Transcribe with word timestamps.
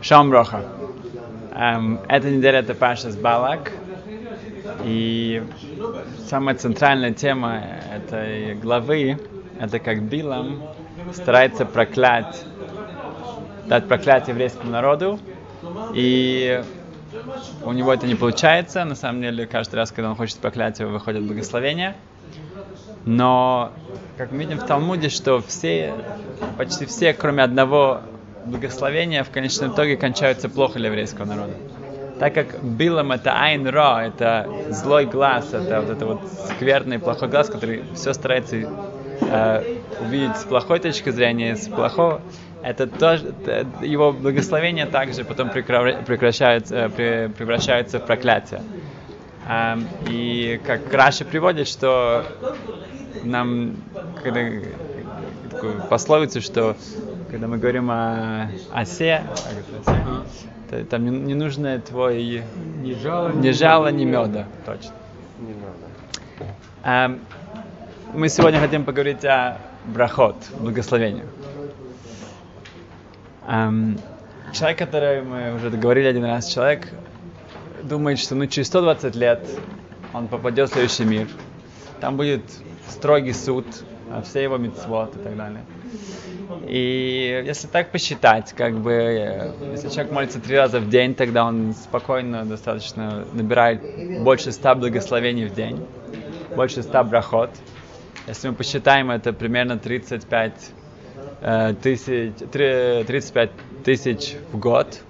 Шамброха. 0.00 0.64
Эм, 1.54 2.00
эта 2.08 2.30
неделя 2.30 2.60
это 2.60 2.74
Паша 2.74 3.10
с 3.10 3.16
Балак. 3.16 3.72
И 4.84 5.42
самая 6.28 6.54
центральная 6.54 7.12
тема 7.12 7.62
этой 7.92 8.54
главы 8.54 9.18
это 9.58 9.80
как 9.80 10.02
Билам 10.02 10.62
старается 11.12 11.64
проклять, 11.66 12.44
дать 13.66 13.88
проклятие 13.88 14.34
еврейскому 14.34 14.70
народу. 14.70 15.18
И 15.94 16.62
у 17.64 17.72
него 17.72 17.92
это 17.92 18.06
не 18.06 18.14
получается. 18.14 18.84
На 18.84 18.94
самом 18.94 19.20
деле, 19.22 19.46
каждый 19.46 19.76
раз, 19.76 19.90
когда 19.90 20.10
он 20.10 20.16
хочет 20.16 20.38
проклятие, 20.38 20.86
выходит 20.86 21.24
благословение. 21.24 21.96
Но, 23.04 23.72
как 24.16 24.30
мы 24.30 24.38
видим 24.38 24.58
в 24.58 24.66
Талмуде, 24.66 25.08
что 25.08 25.40
все, 25.40 25.94
почти 26.56 26.84
все, 26.86 27.14
кроме 27.14 27.42
одного 27.42 28.02
благословения, 28.48 29.24
в 29.24 29.30
конечном 29.30 29.72
итоге 29.72 29.96
кончаются 29.96 30.48
плохо 30.48 30.78
для 30.78 30.88
еврейского 30.88 31.24
народа. 31.24 31.54
Так 32.18 32.34
как 32.34 32.62
Билам 32.64 33.12
это 33.12 33.32
Айн 33.32 33.68
Ро, 33.68 34.00
это 34.00 34.48
злой 34.70 35.06
глаз, 35.06 35.54
это 35.54 35.80
вот 35.80 35.90
это 35.90 36.06
вот 36.06 36.20
скверный 36.54 36.98
плохой 36.98 37.28
глаз, 37.28 37.48
который 37.48 37.84
все 37.94 38.12
старается 38.12 38.56
э, 38.56 39.76
увидеть 40.00 40.36
с 40.36 40.44
плохой 40.44 40.80
точки 40.80 41.10
зрения, 41.10 41.54
с 41.54 41.68
плохого, 41.68 42.20
это 42.62 42.88
тоже 42.88 43.34
его 43.80 44.12
благословение 44.12 44.86
также 44.86 45.24
потом 45.24 45.50
прекращается, 45.50 46.88
превращается 46.88 48.00
в 48.00 48.06
проклятие. 48.06 48.62
И 50.08 50.60
как 50.66 50.92
Раша 50.92 51.24
приводит, 51.24 51.68
что 51.68 52.24
нам, 53.22 53.76
когда 54.22 54.40
такую 55.50 55.82
пословицу, 55.88 56.40
что 56.40 56.76
когда 57.30 57.46
мы 57.46 57.58
говорим 57.58 57.90
о 57.90 58.50
осе, 58.72 59.22
то, 60.70 60.84
там 60.84 61.04
не, 61.04 61.10
не 61.10 61.34
нужно 61.34 61.78
твой 61.80 62.42
ни 62.82 62.94
жало, 62.94 63.30
ни, 63.30 63.50
жало, 63.50 63.88
ни 63.88 64.04
меда, 64.04 64.46
точно. 64.64 64.92
Не 65.38 65.54
надо. 66.84 67.18
мы 68.14 68.28
сегодня 68.28 68.60
хотим 68.60 68.84
поговорить 68.84 69.24
о 69.24 69.58
брахот, 69.86 70.36
благословении. 70.58 71.24
человек, 74.52 74.78
который 74.78 75.22
мы 75.22 75.54
уже 75.54 75.70
договорили 75.70 76.06
один 76.06 76.24
раз, 76.24 76.46
человек 76.46 76.88
думает, 77.82 78.18
что 78.18 78.34
ну 78.34 78.46
через 78.46 78.66
120 78.68 79.14
лет 79.16 79.46
он 80.12 80.28
попадет 80.28 80.70
в 80.70 80.72
следующий 80.72 81.04
мир. 81.04 81.28
Там 82.00 82.16
будет 82.16 82.42
строгий 82.88 83.32
суд, 83.32 83.66
а 84.10 84.22
все 84.22 84.42
его 84.42 84.56
мецвод 84.56 85.14
и 85.16 85.18
так 85.18 85.36
далее. 85.36 85.62
И 86.66 87.42
если 87.46 87.66
так 87.66 87.90
посчитать, 87.90 88.52
как 88.52 88.74
бы, 88.74 88.92
э, 88.92 89.52
если 89.72 89.88
человек 89.88 90.12
молится 90.12 90.40
три 90.40 90.56
раза 90.56 90.80
в 90.80 90.88
день, 90.88 91.14
тогда 91.14 91.44
он 91.44 91.74
спокойно 91.74 92.44
достаточно 92.44 93.24
набирает 93.32 93.80
больше 94.22 94.52
ста 94.52 94.74
благословений 94.74 95.46
в 95.46 95.54
день, 95.54 95.86
больше 96.54 96.82
ста 96.82 97.04
брахот. 97.04 97.50
Если 98.26 98.48
мы 98.48 98.54
посчитаем, 98.54 99.10
это 99.10 99.32
примерно 99.32 99.78
35 99.78 100.52
э, 101.40 101.74
тысяч, 101.82 102.32
35 102.50 103.50
тысяч 103.84 104.36
в 104.52 104.58
год. 104.58 105.00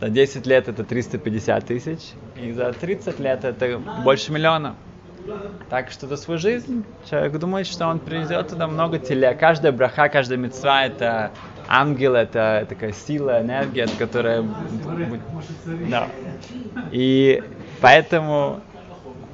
За 0.00 0.08
10 0.08 0.46
лет 0.46 0.68
это 0.68 0.84
350 0.84 1.64
тысяч. 1.64 2.00
И 2.36 2.52
за 2.52 2.72
30 2.72 3.20
лет 3.20 3.44
это 3.44 3.78
больше 4.04 4.32
миллиона. 4.32 4.74
Так 5.70 5.90
что 5.90 6.06
за 6.06 6.16
свою 6.16 6.38
жизнь 6.38 6.84
человек 7.08 7.38
думает, 7.38 7.66
что 7.66 7.86
он 7.86 7.98
привезет 7.98 8.48
туда 8.48 8.66
много 8.66 8.98
теле. 8.98 9.34
Каждая 9.34 9.72
браха, 9.72 10.08
каждая 10.08 10.38
мецва 10.38 10.86
это 10.86 11.30
ангел, 11.68 12.14
это 12.14 12.66
такая 12.68 12.92
сила, 12.92 13.40
энергия, 13.40 13.88
которая... 13.98 14.44
Да. 15.88 16.08
И 16.92 17.42
поэтому 17.80 18.60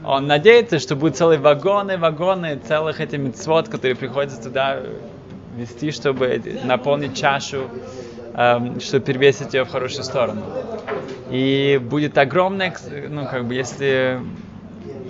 он 0.05 0.27
надеется, 0.27 0.79
что 0.79 0.97
будут 0.97 1.17
целые 1.17 1.39
вагоны, 1.39 1.99
вагоны 1.99 2.57
целых 2.57 3.01
этих 3.01 3.19
мецвод, 3.19 3.69
которые 3.69 3.97
приходится 3.97 4.43
туда 4.43 4.79
вести, 5.57 5.91
чтобы 5.91 6.41
наполнить 6.65 7.17
чашу, 7.17 7.69
эм, 8.35 8.81
чтобы 8.81 9.05
перевесить 9.05 9.53
ее 9.53 9.65
в 9.65 9.69
хорошую 9.69 10.05
сторону. 10.05 10.43
И 11.31 11.81
будет 11.83 12.17
огромное, 12.17 12.75
ну, 13.09 13.27
как 13.27 13.45
бы, 13.45 13.55
если 13.55 14.21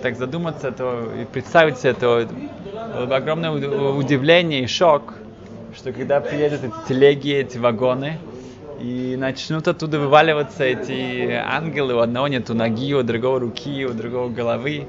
так 0.00 0.16
задуматься, 0.16 0.72
то 0.72 1.10
и 1.20 1.24
представить 1.24 1.78
себе, 1.78 1.94
то 1.94 2.26
огромное 3.10 3.50
удивление 3.50 4.62
и 4.62 4.66
шок, 4.66 5.14
что 5.76 5.92
когда 5.92 6.20
приедут 6.20 6.64
эти 6.64 6.88
телеги, 6.88 7.32
эти 7.32 7.58
вагоны, 7.58 8.18
и 8.80 9.14
начнут 9.18 9.68
оттуда 9.68 9.98
вываливаться 9.98 10.64
эти 10.64 11.30
ангелы, 11.32 11.94
у 11.94 11.98
одного 11.98 12.28
нету 12.28 12.54
ноги, 12.54 12.94
у 12.94 13.02
другого 13.02 13.40
руки, 13.40 13.84
у 13.84 13.92
другого 13.92 14.28
головы. 14.30 14.86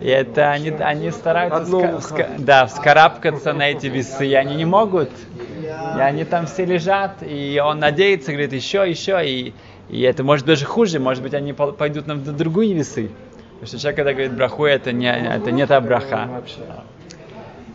И 0.00 0.06
это 0.08 0.50
они, 0.50 0.70
они 0.70 1.10
стараются 1.10 1.62
ска- 1.62 2.00
ска- 2.00 2.30
да, 2.38 2.66
вскарабкаться 2.66 3.52
на 3.52 3.70
эти 3.70 3.86
весы, 3.86 4.26
и 4.26 4.34
они 4.34 4.56
не 4.56 4.64
могут. 4.64 5.10
И 5.96 6.00
они 6.00 6.24
там 6.24 6.46
все 6.46 6.64
лежат, 6.64 7.22
и 7.22 7.60
он 7.64 7.78
надеется, 7.78 8.32
говорит, 8.32 8.52
еще, 8.52 8.88
еще, 8.88 9.20
и, 9.24 9.52
и 9.90 10.00
это 10.02 10.24
может 10.24 10.46
даже 10.46 10.64
хуже, 10.64 10.98
может 10.98 11.22
быть, 11.22 11.34
они 11.34 11.52
пойдут 11.52 12.06
на 12.06 12.16
другие 12.16 12.74
весы. 12.74 13.10
Потому 13.62 13.78
что 13.78 13.78
человек, 13.78 13.96
когда 13.96 14.12
говорит 14.12 14.32
браху, 14.32 14.64
это 14.64 14.90
не, 14.90 15.06
это 15.06 15.52
не 15.52 15.64
та 15.68 15.80
браха. 15.80 16.42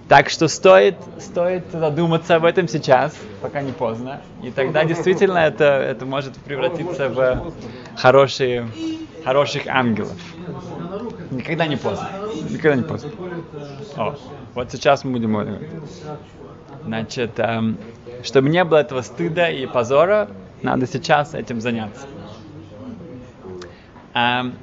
Так 0.09 0.29
что 0.29 0.49
стоит, 0.49 0.95
стоит 1.17 1.63
задуматься 1.71 2.35
об 2.35 2.43
этом 2.43 2.67
сейчас, 2.67 3.17
пока 3.41 3.61
не 3.61 3.71
поздно. 3.71 4.19
И 4.43 4.51
тогда 4.51 4.83
действительно 4.83 5.37
это, 5.37 5.63
это 5.63 6.05
может 6.05 6.35
превратиться 6.39 7.07
в 7.07 7.53
хорошие, 7.95 8.67
хороших 9.23 9.67
ангелов. 9.67 10.17
Никогда 11.31 11.67
не 11.67 11.77
поздно. 11.77 12.09
Никогда 12.49 12.75
не 12.75 12.83
поздно. 12.83 13.11
О, 13.95 14.15
вот 14.55 14.69
сейчас 14.69 15.05
мы 15.05 15.11
будем. 15.11 15.57
Значит, 16.83 17.39
эм, 17.39 17.77
чтобы 18.23 18.49
не 18.49 18.61
было 18.65 18.79
этого 18.79 19.03
стыда 19.03 19.49
и 19.49 19.65
позора, 19.65 20.27
надо 20.63 20.85
сейчас 20.85 21.33
этим 21.33 21.61
заняться. 21.61 22.05
Эм, 24.13 24.53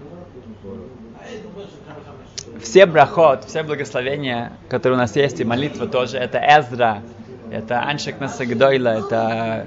все 2.64 2.86
брахот, 2.86 3.44
все 3.44 3.62
благословения, 3.62 4.52
которые 4.68 4.96
у 4.96 5.00
нас 5.00 5.14
есть, 5.14 5.40
и 5.40 5.44
молитва 5.44 5.86
тоже, 5.86 6.16
это 6.16 6.38
Эзра, 6.38 7.02
это 7.50 7.82
Аншек 7.82 8.18
Насагдойла, 8.18 8.88
это 8.88 9.66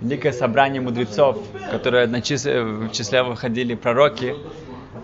великое 0.00 0.32
собрание 0.32 0.80
мудрецов, 0.80 1.38
которые 1.70 2.06
на 2.06 2.22
числе, 2.22 2.62
в 2.62 2.90
числе 2.90 3.22
выходили 3.22 3.74
пророки, 3.74 4.34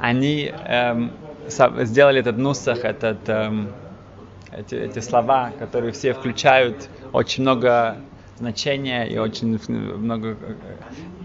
они 0.00 0.50
эм, 0.66 1.12
сделали 1.48 2.20
этот 2.20 2.38
нусах, 2.38 2.84
этот, 2.84 3.28
эм, 3.28 3.68
эти, 4.52 4.74
эти 4.74 5.00
слова, 5.00 5.52
которые 5.58 5.92
все 5.92 6.14
включают. 6.14 6.88
Очень 7.12 7.42
много 7.42 7.96
значения 8.38 9.04
и 9.04 9.18
очень 9.18 9.58
много 9.68 10.36
э, 10.40 10.54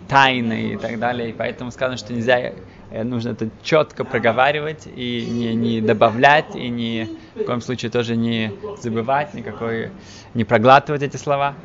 тайны 0.07 0.73
и 0.73 0.77
так 0.77 0.99
далее. 0.99 1.29
И 1.29 1.33
поэтому 1.33 1.71
сказано, 1.71 1.97
что 1.97 2.13
нельзя 2.13 2.53
Э, 2.91 3.03
нужно 3.03 3.29
это 3.29 3.49
четко 3.63 4.03
проговаривать 4.03 4.85
и 4.85 5.25
не, 5.29 5.55
не 5.55 5.81
добавлять, 5.81 6.55
и 6.55 6.67
ни 6.69 7.07
в 7.35 7.45
коем 7.45 7.61
случае 7.61 7.89
тоже 7.89 8.17
не 8.17 8.51
забывать, 8.81 9.33
никакой, 9.33 9.91
не 10.33 10.43
проглатывать 10.43 11.01
эти 11.01 11.15
слова. 11.15 11.55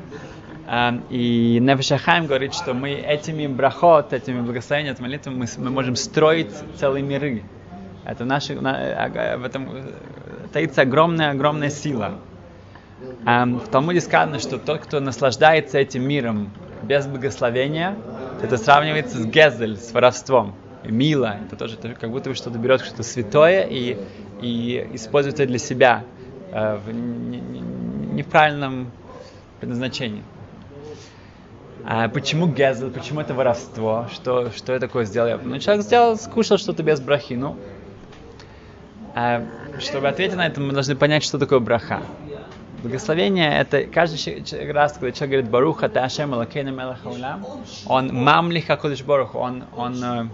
Эм, 0.69 1.03
и 1.11 1.59
Невшахайм 1.61 2.27
говорит, 2.27 2.55
что 2.55 2.75
мы 2.75 2.93
этими 2.93 3.49
брахот, 3.49 4.13
этими 4.13 4.41
благословениями, 4.41 4.95
этими 4.95 5.07
молитвами 5.07 5.37
мы, 5.37 5.47
мы 5.59 5.71
можем 5.71 5.97
строить 5.97 6.51
целые 6.77 7.03
миры. 7.03 7.43
Это 8.05 8.25
наши, 8.25 8.55
в 8.55 9.45
этом 9.45 9.69
таится 10.53 10.83
огромная-огромная 10.83 11.71
сила. 11.71 12.21
В 12.99 13.69
Талмуде 13.71 14.01
сказано, 14.01 14.39
что 14.39 14.59
тот, 14.59 14.81
кто 14.81 15.01
наслаждается 15.01 15.79
этим 15.79 16.03
миром 16.09 16.51
без 16.83 17.07
благословения, 17.07 17.95
это 18.43 18.57
сравнивается 18.57 19.19
с 19.19 19.27
гезель, 19.27 19.77
с 19.77 19.93
воровством 19.93 20.55
мило, 20.83 21.37
это 21.47 21.57
тоже 21.57 21.75
это 21.75 21.95
как 21.95 22.11
будто 22.11 22.31
бы 22.31 22.37
что-то 22.37 22.59
берет 22.59 22.81
что-то 22.81 23.03
святое 23.03 23.63
и, 23.63 23.99
и 24.41 24.89
использует 24.93 25.35
это 25.41 25.47
для 25.47 25.59
себя 25.59 26.05
э, 26.53 26.77
в 26.77 26.93
не, 26.93 27.41
не, 27.41 27.61
не 27.61 28.23
в 28.23 28.27
правильном 28.29 28.93
предназначении. 29.61 30.23
А 31.85 32.09
почему 32.09 32.49
гезл, 32.49 32.91
почему 32.91 33.21
это 33.21 33.35
воровство? 33.35 34.09
Что, 34.13 34.51
что 34.51 34.73
я 34.73 34.81
такое 34.81 35.05
сделал? 35.05 35.39
Ну, 35.43 35.59
человек 35.59 35.85
сделал, 35.85 36.17
скушал 36.17 36.59
что-то 36.59 36.83
без 36.83 37.01
брахи. 37.01 37.35
Ну, 37.35 37.57
а, 39.15 39.45
чтобы 39.79 40.09
ответить 40.09 40.37
на 40.37 40.47
это, 40.47 40.61
мы 40.61 40.73
должны 40.73 40.97
понять, 40.97 41.23
что 41.23 41.39
такое 41.39 41.61
браха. 41.61 42.03
Благословение 42.83 43.59
это 43.59 43.85
каждый 43.85 44.45
раз, 44.71 44.93
когда 44.93 45.11
человек 45.13 45.31
говорит 45.31 45.51
Баруха 45.51 45.89
Ташем 45.89 46.35
Алакейна 46.35 46.69
Мелахаулам, 46.69 47.45
он 47.87 48.15
мамлиха 48.15 48.77
Кодыш 48.77 49.03
Барух, 49.03 49.35
он, 49.35 49.65
он 49.75 50.05
э, 50.05 50.29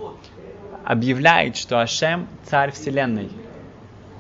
объявляет, 0.85 1.57
что 1.57 1.81
Ашем 1.81 2.27
царь 2.45 2.73
вселенной. 2.73 3.31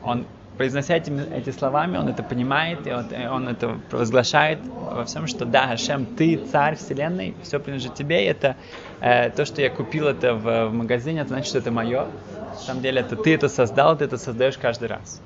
Он 0.04 0.24
произнося 0.56 0.96
эти, 0.96 1.10
эти 1.34 1.50
словами, 1.50 1.96
он 1.96 2.08
это 2.08 2.22
понимает, 2.22 2.86
и 2.86 2.92
он, 2.92 3.06
он 3.30 3.48
это 3.48 3.80
провозглашает 3.90 4.60
во 4.64 5.04
всем, 5.04 5.26
что 5.26 5.44
да, 5.44 5.66
Хашем, 5.66 6.06
ты 6.06 6.36
царь 6.36 6.76
вселенной, 6.76 7.34
все 7.42 7.58
принадлежит 7.58 7.94
тебе, 7.96 8.24
и 8.24 8.28
это 8.28 8.56
э, 9.00 9.30
то, 9.30 9.44
что 9.44 9.60
я 9.60 9.68
купил 9.68 10.06
это 10.06 10.34
в, 10.34 10.68
в 10.68 10.72
магазине, 10.72 11.20
это 11.20 11.30
значит, 11.30 11.48
что 11.48 11.58
это 11.58 11.72
мое. 11.72 12.06
На 12.50 12.58
самом 12.58 12.82
деле, 12.82 13.00
это 13.00 13.16
ты 13.16 13.34
это 13.34 13.48
создал, 13.48 13.96
ты 13.96 14.04
это 14.04 14.16
создаешь 14.16 14.56
каждый 14.58 14.88
раз. 14.88 15.20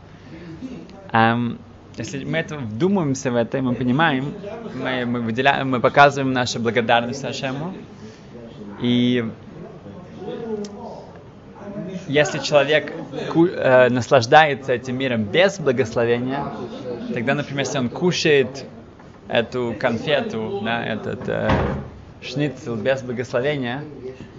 Um, 1.13 1.59
если 1.99 2.25
мы 2.25 2.39
это 2.39 2.59
вдумаемся 2.59 3.31
в 3.31 3.37
это, 3.37 3.61
мы 3.63 3.75
понимаем, 3.75 4.35
мы, 4.75 5.07
мы, 5.07 5.21
выделяем, 5.21 5.71
мы 5.71 5.81
показываем 5.81 6.33
нашу 6.33 6.61
благодарность 6.61 7.23
Хашему, 7.23 7.75
и 8.81 9.25
если 12.09 12.39
человек 12.39 12.93
э, 13.35 13.89
наслаждается 13.89 14.73
этим 14.73 14.99
миром 14.99 15.25
без 15.25 15.59
благословения, 15.59 16.45
тогда, 17.13 17.35
например, 17.35 17.61
если 17.61 17.79
он 17.79 17.89
кушает 17.89 18.65
эту 19.29 19.75
конфету, 19.79 20.61
да, 20.65 20.85
этот 20.85 21.29
э, 21.29 21.51
шницел 22.23 22.77
без 22.77 23.03
благословения, 23.03 23.83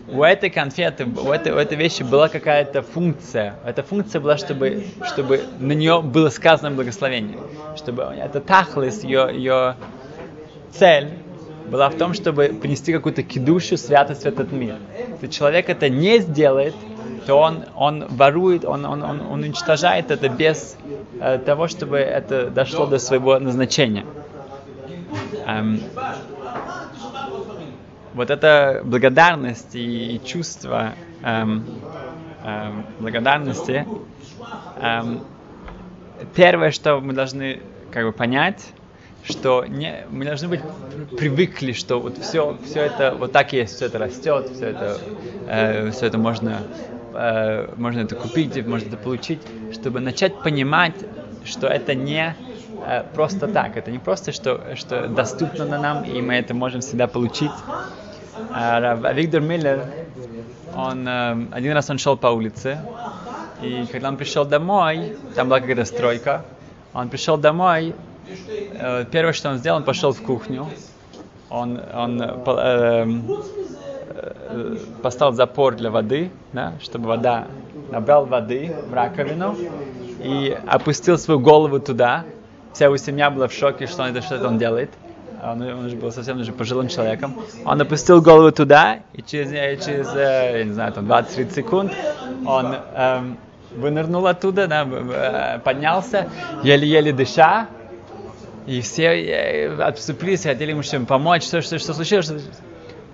у 0.08 0.24
этой 0.24 0.50
конфеты, 0.50 1.06
у 1.06 1.32
этой, 1.32 1.52
у 1.52 1.58
этой 1.58 1.78
вещи 1.78 2.04
была 2.04 2.30
какая-то 2.30 2.82
функция. 2.82 3.56
Эта 3.66 3.84
функция 3.84 4.22
была, 4.22 4.38
чтобы, 4.38 4.86
чтобы 5.06 5.42
на 5.60 5.74
нее 5.74 6.02
было 6.02 6.30
сказано 6.30 6.72
благословение. 6.72 7.38
Чтобы 7.76 8.04
это 8.04 8.40
тахлис, 8.40 9.04
ее, 9.04 9.30
ее 9.34 9.76
цель 10.72 11.10
была 11.68 11.90
в 11.90 11.96
том, 11.96 12.14
чтобы 12.14 12.48
принести 12.62 12.94
какую-то 12.94 13.24
кидушу, 13.24 13.78
святость 13.78 14.24
в 14.24 14.26
этот 14.26 14.52
мир. 14.52 14.76
Если 15.14 15.28
человек 15.28 15.70
это 15.70 15.90
не 15.90 16.20
сделает, 16.20 16.74
то 17.26 17.36
он, 17.36 17.66
он 17.76 18.06
ворует, 18.08 18.64
он, 18.64 18.86
он, 18.86 19.04
он, 19.04 19.22
он 19.22 19.44
уничтожает 19.44 20.12
это 20.12 20.30
без 20.30 20.78
э, 21.20 21.38
того, 21.40 21.68
чтобы 21.68 21.98
это 21.98 22.50
дошло 22.50 22.86
до 22.86 23.00
своего 23.00 23.38
назначения. 23.38 24.06
Эм, 25.46 25.82
вот 28.18 28.30
эта 28.32 28.82
благодарность 28.84 29.76
и, 29.76 30.22
чувство 30.24 30.98
эм, 31.22 31.68
эм, 32.44 32.96
благодарности, 33.00 33.88
эм, 34.76 35.26
первое, 36.36 36.72
что 36.72 37.00
мы 37.00 37.14
должны 37.14 37.64
как 37.92 38.06
бы 38.06 38.14
понять, 38.14 38.74
что 39.22 39.66
не, 39.66 40.06
мы 40.10 40.26
должны 40.26 40.48
быть 40.48 40.62
привыкли, 41.16 41.74
что 41.74 42.00
вот 42.02 42.18
все, 42.18 42.60
все 42.64 42.82
это 42.84 43.16
вот 43.16 43.32
так 43.34 43.54
есть, 43.54 43.76
все 43.76 43.88
это 43.88 44.00
растет, 44.00 44.50
все 44.50 44.68
это, 44.68 45.14
э, 45.46 45.92
все 45.92 46.08
это 46.08 46.18
можно, 46.18 46.70
э, 47.14 47.74
можно 47.76 48.02
это 48.02 48.16
купить, 48.16 48.58
можно 48.66 48.88
это 48.88 48.98
получить, 48.98 49.48
чтобы 49.70 50.00
начать 50.02 50.42
понимать, 50.42 51.06
что 51.44 51.68
это 51.68 51.96
не 51.96 52.38
э, 52.82 53.04
просто 53.14 53.48
так, 53.48 53.78
это 53.78 53.92
не 53.92 54.00
просто, 54.00 54.32
что, 54.32 54.76
что 54.76 55.08
доступно 55.08 55.66
на 55.66 55.78
нам, 55.78 56.04
и 56.04 56.22
мы 56.22 56.36
это 56.36 56.54
можем 56.54 56.82
всегда 56.82 57.08
получить. 57.08 57.66
А 58.60 59.14
Виктор 59.14 59.42
Миллер, 59.42 59.86
он 60.76 61.08
э, 61.08 61.48
один 61.52 61.74
раз 61.74 61.90
он 61.90 61.98
шел 61.98 62.18
по 62.18 62.28
улице, 62.28 62.80
и 63.62 63.86
когда 63.92 64.10
он 64.10 64.18
пришел 64.18 64.46
домой, 64.46 65.16
там 65.36 65.50
была 65.50 65.60
какая-то 65.60 65.86
стройка, 65.86 66.44
он 66.94 67.10
пришел 67.10 67.38
домой, 67.38 67.94
Э, 68.74 69.06
первое, 69.10 69.34
что 69.34 69.50
он 69.50 69.58
сделал, 69.58 69.78
он 69.78 69.84
пошел 69.84 70.12
в 70.12 70.22
кухню, 70.22 70.68
он, 71.50 71.80
он 71.94 72.22
э, 72.22 73.08
э, 74.10 74.78
поставил 75.02 75.34
запор 75.34 75.76
для 75.76 75.90
воды, 75.90 76.32
да, 76.54 76.74
чтобы 76.82 77.08
вода 77.08 77.48
набрал 77.92 78.26
воды 78.26 78.76
в 78.90 78.94
раковину 78.94 79.56
и 80.24 80.58
опустил 80.68 81.18
свою 81.18 81.40
голову 81.40 81.80
туда. 81.80 82.26
Вся 82.74 82.86
его 82.86 82.98
семья 82.98 83.30
была 83.30 83.48
в 83.48 83.54
шоке, 83.54 83.88
что 83.88 84.06
это, 84.06 84.22
что 84.22 84.46
он 84.46 84.58
делает. 84.58 84.92
Он, 85.44 85.62
он 85.62 85.86
уже 85.86 85.96
был 85.96 86.12
совсем 86.12 86.40
уже 86.40 86.52
пожилым 86.52 86.88
человеком. 86.88 87.36
Он 87.66 87.80
опустил 87.80 88.22
голову 88.22 88.52
туда, 88.52 89.00
и 89.14 89.22
через, 89.22 89.50
через 89.84 90.14
я 90.14 90.64
не 90.64 90.74
знаю, 90.74 90.94
там 90.94 91.06
20-30 91.06 91.54
секунд 91.54 91.94
он 92.46 92.76
эм, 92.96 93.38
вынырнул 93.76 94.26
оттуда, 94.26 94.68
да, 94.68 95.62
поднялся, 95.64 96.30
еле-еле 96.64 97.14
дыша, 97.14 97.68
и 98.66 98.82
все 98.82 99.76
отступились, 99.80 100.44
хотели 100.44 100.72
ему 100.72 100.84
чем 100.84 101.06
помочь, 101.06 101.44
что, 101.44 101.62
что, 101.62 101.80
что 101.80 101.94
случилось. 101.94 102.32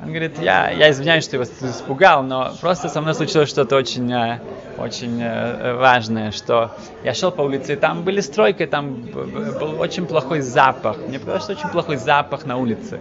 Он 0.02 0.10
говорит, 0.10 0.38
я, 0.40 0.70
я 0.70 0.92
извиняюсь, 0.92 1.24
что 1.24 1.38
я 1.38 1.40
вас 1.40 1.52
испугал, 1.62 2.24
но 2.24 2.54
просто 2.60 2.90
со 2.90 3.00
мной 3.00 3.14
случилось 3.16 3.50
что-то 3.50 3.78
очень, 3.78 4.12
э, 4.12 4.40
очень 4.78 5.22
э, 5.22 5.76
важное, 5.76 6.32
что 6.32 6.72
я 7.04 7.14
шел 7.14 7.32
по 7.32 7.42
улице, 7.42 7.74
и 7.74 7.76
там 7.78 8.04
были 8.04 8.20
стройки, 8.20 8.66
там 8.66 8.96
был 9.04 9.80
очень 9.80 10.06
плохой 10.06 10.42
запах. 10.42 10.98
Мне 11.08 11.20
показалось, 11.20 11.44
что 11.44 11.54
очень 11.54 11.70
плохой 11.70 11.96
запах 11.98 12.46
на 12.46 12.58
улице. 12.58 13.00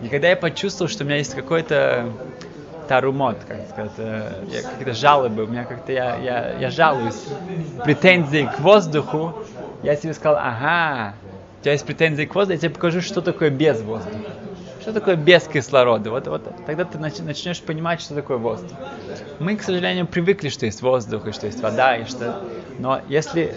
И 0.00 0.08
когда 0.08 0.28
я 0.28 0.36
почувствовал, 0.36 0.90
что 0.90 1.04
у 1.04 1.06
меня 1.06 1.18
есть 1.18 1.34
какой-то 1.34 2.06
тарумот, 2.88 3.38
как 3.46 3.58
сказать, 3.68 3.92
какие-то 4.50 4.94
жалобы, 4.94 5.44
у 5.44 5.46
меня 5.46 5.64
как-то 5.64 5.92
я, 5.92 6.16
я, 6.16 6.58
я 6.58 6.70
жалуюсь, 6.70 7.22
претензии 7.84 8.48
к 8.56 8.60
воздуху, 8.60 9.34
я 9.82 9.94
себе 9.96 10.14
сказал, 10.14 10.38
ага, 10.38 11.14
у 11.60 11.62
тебя 11.62 11.72
есть 11.72 11.84
претензии 11.84 12.24
к 12.24 12.34
воздуху, 12.34 12.54
я 12.54 12.58
тебе 12.58 12.70
покажу, 12.70 13.00
что 13.00 13.20
такое 13.20 13.50
без 13.50 13.80
воздуха. 13.82 14.32
Что 14.82 14.92
такое 14.92 15.14
без 15.14 15.44
кислорода? 15.44 16.10
Вот, 16.10 16.26
вот 16.26 16.42
тогда 16.66 16.84
ты 16.84 16.98
начнешь 16.98 17.60
понимать, 17.60 18.00
что 18.00 18.16
такое 18.16 18.36
воздух. 18.36 18.76
Мы, 19.38 19.56
к 19.56 19.62
сожалению, 19.62 20.08
привыкли, 20.08 20.48
что 20.48 20.66
есть 20.66 20.82
воздух, 20.82 21.28
и 21.28 21.32
что 21.32 21.46
есть 21.46 21.60
вода, 21.62 21.96
и 21.96 22.04
что... 22.04 22.42
Но 22.80 23.00
если 23.08 23.54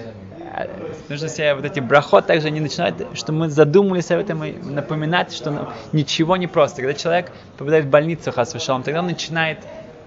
э, 0.54 0.68
нужно 1.10 1.28
себе 1.28 1.56
вот 1.56 1.66
эти 1.66 1.80
брахот 1.80 2.28
также 2.28 2.52
не 2.52 2.60
начинать, 2.60 2.94
что 3.16 3.32
мы 3.32 3.50
задумались 3.50 4.12
об 4.12 4.20
этом 4.20 4.44
и 4.44 4.52
напоминать, 4.52 5.34
что 5.34 5.74
ничего 5.94 6.38
не 6.38 6.46
просто. 6.46 6.84
Когда 6.84 6.94
человек 6.94 7.32
попадает 7.58 7.86
в 7.86 7.90
больницу, 7.90 8.32
хасвешалом, 8.32 8.84
тогда 8.84 9.00
он 9.00 9.08
начинает 9.08 9.58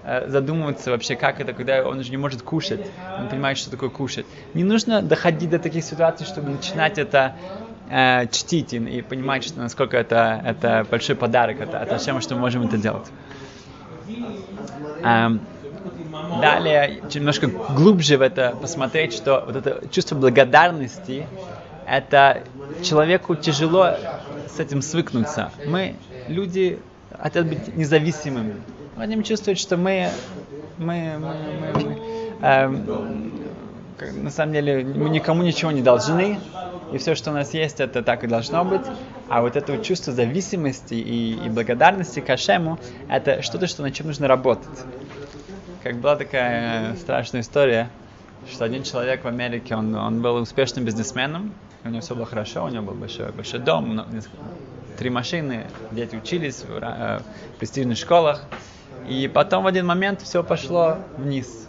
э, 0.05 0.29
задумываться 0.29 0.89
вообще, 0.89 1.17
как 1.17 1.41
это, 1.41 1.51
когда 1.51 1.85
он 1.85 1.99
уже 1.99 2.11
не 2.11 2.17
может 2.17 2.43
кушать, 2.43 2.79
он 3.19 3.27
понимает, 3.27 3.57
что 3.57 3.69
такое 3.69 3.89
кушать. 3.89 4.25
Не 4.53 4.63
нужно 4.63 5.01
доходить 5.01 5.49
до 5.49 5.59
таких 5.59 5.83
ситуаций, 5.83 6.25
чтобы 6.25 6.51
начинать 6.51 6.97
это 6.97 7.35
э, 7.89 8.27
чтить 8.27 8.73
и, 8.73 9.01
понимать, 9.01 9.43
что 9.43 9.59
насколько 9.59 9.97
это, 9.97 10.41
это 10.45 10.85
большой 10.89 11.15
подарок 11.15 11.61
от, 11.61 11.73
от 11.73 11.91
Ашема, 11.91 12.21
что 12.21 12.35
мы 12.35 12.41
можем 12.41 12.63
это 12.63 12.77
делать. 12.77 13.07
Эм, 15.03 15.41
далее, 16.41 17.01
немножко 17.13 17.47
глубже 17.47 18.17
в 18.17 18.21
это 18.21 18.55
посмотреть, 18.61 19.13
что 19.13 19.43
вот 19.45 19.55
это 19.55 19.81
чувство 19.89 20.15
благодарности, 20.15 21.25
это 21.87 22.43
человеку 22.83 23.35
тяжело 23.35 23.95
с 24.47 24.59
этим 24.59 24.81
свыкнуться. 24.81 25.51
Мы, 25.65 25.95
люди, 26.27 26.79
хотят 27.17 27.47
быть 27.47 27.75
независимыми. 27.75 28.55
Мы 28.95 29.03
хотим 29.03 29.23
чувствовать, 29.23 29.59
что 29.59 29.77
мы, 29.77 30.09
мы, 30.77 31.17
мы, 31.19 31.35
мы, 31.59 31.83
мы 31.83 32.45
эм, 32.45 33.31
на 34.23 34.31
самом 34.31 34.53
деле 34.53 34.83
мы 34.83 35.09
никому 35.09 35.43
ничего 35.43 35.71
не 35.71 35.81
должны, 35.81 36.39
и 36.93 36.97
все, 36.97 37.15
что 37.15 37.31
у 37.31 37.33
нас 37.33 37.53
есть, 37.53 37.79
это 37.79 38.01
так 38.03 38.23
и 38.23 38.27
должно 38.27 38.65
быть. 38.65 38.85
А 39.27 39.41
вот 39.41 39.55
это 39.55 39.77
чувство 39.79 40.13
зависимости 40.13 40.93
и, 40.93 41.45
и 41.45 41.49
благодарности 41.49 42.19
к 42.19 42.29
Ашему, 42.29 42.79
это 43.09 43.41
что-то, 43.41 43.67
что 43.67 43.83
над 43.83 43.93
чем 43.93 44.07
нужно 44.07 44.27
работать. 44.27 44.67
Как 45.83 45.97
была 45.97 46.15
такая 46.15 46.95
страшная 46.95 47.41
история, 47.41 47.89
что 48.51 48.65
один 48.65 48.83
человек 48.83 49.23
в 49.23 49.27
Америке, 49.27 49.75
он, 49.75 49.93
он 49.95 50.21
был 50.21 50.35
успешным 50.35 50.83
бизнесменом, 50.85 51.53
у 51.83 51.89
него 51.89 52.01
все 52.01 52.15
было 52.15 52.25
хорошо, 52.25 52.65
у 52.65 52.69
него 52.69 52.83
был 52.83 52.93
большой, 52.93 53.31
большой 53.31 53.59
дом, 53.59 54.05
три 54.97 55.09
машины, 55.09 55.67
дети 55.91 56.17
учились 56.17 56.65
в, 56.67 56.77
э, 56.81 57.19
в 57.19 57.59
престижных 57.59 57.97
школах. 57.97 58.43
И 59.07 59.29
потом 59.33 59.63
в 59.63 59.67
один 59.67 59.85
момент 59.85 60.21
все 60.21 60.43
пошло 60.43 60.97
вниз. 61.17 61.67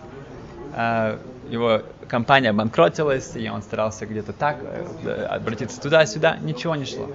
Его 1.50 1.82
компания 2.08 2.50
обанкротилась, 2.50 3.36
и 3.36 3.48
он 3.48 3.62
старался 3.62 4.06
где-то 4.06 4.32
так 4.32 4.58
э, 4.62 5.24
обратиться 5.24 5.80
туда-сюда, 5.80 6.36
ничего 6.38 6.76
не 6.76 6.84
шло. 6.84 7.08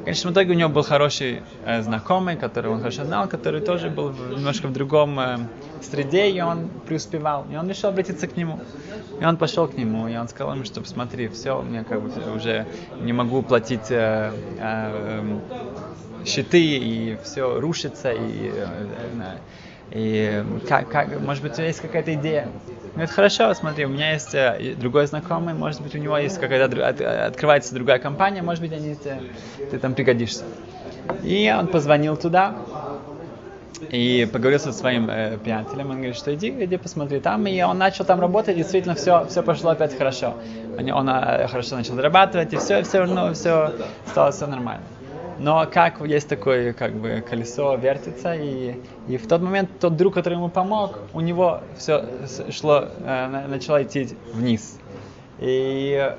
В 0.00 0.04
конечном 0.04 0.34
итоге 0.34 0.50
у 0.52 0.54
него 0.54 0.68
был 0.68 0.82
хороший 0.82 1.42
э, 1.64 1.82
знакомый, 1.82 2.36
который 2.36 2.70
он 2.70 2.78
хорошо 2.80 3.04
знал, 3.04 3.26
который 3.28 3.60
тоже 3.60 3.88
был 3.88 4.10
в, 4.10 4.30
немножко 4.32 4.68
в 4.68 4.72
другом 4.72 5.18
э, 5.18 5.38
среде, 5.80 6.30
и 6.30 6.40
он 6.40 6.68
преуспевал. 6.86 7.46
И 7.50 7.56
он 7.56 7.68
решил 7.68 7.88
обратиться 7.88 8.26
к 8.26 8.36
нему. 8.36 8.60
И 9.20 9.24
он 9.24 9.36
пошел 9.36 9.66
к 9.66 9.78
нему, 9.78 10.08
и 10.08 10.16
он 10.16 10.28
сказал 10.28 10.54
ему, 10.54 10.64
что 10.64 10.84
смотри, 10.84 11.28
все, 11.28 11.62
мне 11.62 11.84
как 11.84 12.02
бы 12.02 12.10
уже 12.36 12.66
не 13.00 13.12
могу 13.12 13.42
платить 13.42 13.90
э, 13.90 14.32
э, 14.58 15.20
э, 16.20 16.26
счеты, 16.26 16.60
и 16.60 17.18
все 17.24 17.58
рушится, 17.58 18.12
и 18.12 18.50
э, 18.54 18.66
э, 19.20 19.38
и 19.94 20.44
как, 20.68 20.88
как, 20.88 21.20
может 21.20 21.42
быть, 21.42 21.52
у 21.52 21.54
тебя 21.56 21.66
есть 21.66 21.80
какая-то 21.80 22.14
идея? 22.14 22.48
Говорит, 22.94 23.10
хорошо, 23.10 23.54
смотри, 23.54 23.84
у 23.84 23.88
меня 23.88 24.12
есть 24.12 24.34
э, 24.34 24.74
другой 24.76 25.06
знакомый, 25.06 25.54
может 25.54 25.80
быть, 25.80 25.94
у 25.94 25.98
него 25.98 26.18
есть 26.18 26.38
какая-то, 26.38 26.86
от, 26.86 27.00
открывается 27.00 27.74
другая 27.74 28.00
компания, 28.00 28.42
может 28.42 28.62
быть, 28.62 28.72
они, 28.72 28.96
ты, 28.96 29.18
ты 29.70 29.78
там 29.78 29.94
пригодишься. 29.94 30.44
И 31.22 31.52
он 31.56 31.68
позвонил 31.68 32.16
туда, 32.16 32.56
и 33.90 34.28
поговорил 34.32 34.58
со 34.58 34.72
своим 34.72 35.08
э, 35.08 35.38
приятелем, 35.38 35.90
он 35.90 35.96
говорит, 35.96 36.16
что 36.16 36.34
иди, 36.34 36.50
иди 36.64 36.76
посмотри 36.76 37.20
там, 37.20 37.46
и 37.46 37.62
он 37.62 37.78
начал 37.78 38.04
там 38.04 38.20
работать, 38.20 38.56
действительно 38.56 38.96
все, 38.96 39.26
все 39.26 39.42
пошло 39.42 39.70
опять 39.70 39.96
хорошо. 39.96 40.34
Он, 40.76 40.90
он 40.90 41.08
э, 41.08 41.46
хорошо 41.46 41.76
начал 41.76 41.94
зарабатывать, 41.94 42.52
и 42.52 42.56
все, 42.56 42.82
все 42.82 43.00
равно 43.00 43.32
все 43.32 43.72
стало 44.06 44.32
все 44.32 44.46
нормально. 44.46 44.82
Но 45.38 45.66
как 45.72 46.00
есть 46.00 46.28
такое, 46.28 46.72
как 46.72 46.94
бы, 46.94 47.24
колесо 47.28 47.74
вертится, 47.76 48.34
и, 48.34 48.76
и 49.08 49.16
в 49.16 49.26
тот 49.26 49.42
момент 49.42 49.70
тот 49.80 49.96
друг, 49.96 50.14
который 50.14 50.34
ему 50.34 50.48
помог, 50.48 50.98
у 51.12 51.20
него 51.20 51.60
все 51.76 52.04
шло, 52.50 52.88
э, 53.00 53.46
начало 53.48 53.82
идти 53.82 54.16
вниз. 54.32 54.78
И 55.40 56.14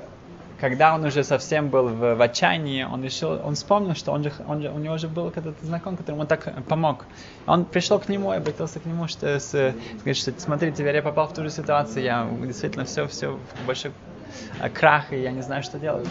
когда 0.60 0.94
он 0.94 1.04
уже 1.04 1.24
совсем 1.24 1.68
был 1.68 1.88
в, 1.88 2.14
в 2.14 2.22
отчаянии, 2.22 2.84
он 2.84 3.02
решил, 3.04 3.40
он 3.44 3.54
вспомнил, 3.54 3.94
что 3.94 4.12
он 4.12 4.22
же, 4.24 4.32
он 4.46 4.62
же, 4.62 4.70
у 4.70 4.78
него 4.78 4.96
же 4.98 5.08
был 5.08 5.30
когда-то 5.30 5.64
знакомый, 5.64 5.98
которому 5.98 6.22
он 6.22 6.26
так 6.26 6.52
помог. 6.64 7.04
Он 7.46 7.64
пришел 7.64 7.98
к 7.98 8.08
нему 8.08 8.32
и 8.32 8.36
обратился 8.36 8.80
к 8.80 8.86
нему, 8.86 9.08
что, 9.08 9.38
с, 9.38 9.48
сказать, 9.48 10.16
что 10.16 10.32
смотри, 10.38 10.72
теперь 10.72 10.96
я 10.96 11.02
попал 11.02 11.28
в 11.28 11.34
ту 11.34 11.42
же 11.42 11.50
ситуацию, 11.50 12.04
я 12.04 12.28
действительно 12.42 12.84
все, 12.84 13.06
все 13.06 13.38
большой 13.66 13.92
крах, 14.74 15.12
и 15.12 15.20
я 15.20 15.32
не 15.32 15.42
знаю, 15.42 15.62
что 15.62 15.78
делать. 15.78 16.08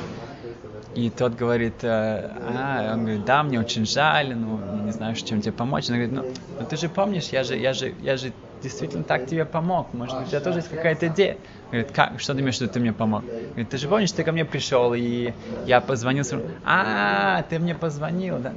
И 0.95 1.10
тот 1.10 1.36
говорит, 1.36 1.84
э, 1.84 1.88
а, 1.88 2.93
он 2.93 3.01
говорит, 3.01 3.25
да, 3.25 3.43
мне 3.43 3.60
очень 3.60 3.86
жаль, 3.86 4.34
ну, 4.34 4.57
не 4.86 4.91
знаю, 4.91 5.13
чем 5.15 5.41
тебе 5.41 5.51
помочь. 5.51 5.89
Он 5.89 5.95
говорит, 5.95 6.13
ну, 6.13 6.24
ну 6.57 6.65
ты 6.65 6.77
же 6.77 6.88
помнишь, 6.88 7.29
я 7.29 7.43
же, 7.43 7.57
я 7.57 7.74
же, 7.74 7.93
я 8.01 8.15
же 8.15 8.31
действительно 8.63 9.03
так 9.03 9.25
тебе 9.25 9.45
помог. 9.45 9.93
Может 9.93 10.17
быть, 10.17 10.27
у 10.27 10.29
тебя 10.29 10.39
тоже 10.39 10.60
есть 10.60 10.69
какая-то 10.69 11.07
идея. 11.07 11.38
Говорит, 11.69 11.91
как, 11.91 12.19
что 12.19 12.34
ты 12.34 12.39
имеешь 12.39 12.60
виду, 12.62 12.72
ты 12.72 12.79
мне 12.79 12.93
помог? 12.93 13.24
Говорит, 13.51 13.69
ты 13.69 13.77
же 13.77 13.89
помнишь, 13.89 14.12
ты 14.13 14.24
ко 14.24 14.31
мне 14.31 14.45
пришел, 14.45 14.93
и 14.93 15.34
я 15.65 15.81
позвонил, 15.81 16.24
а, 16.63 17.43
ты 17.43 17.60
мне 17.60 17.75
позвонил, 17.75 18.39
да? 18.39 18.53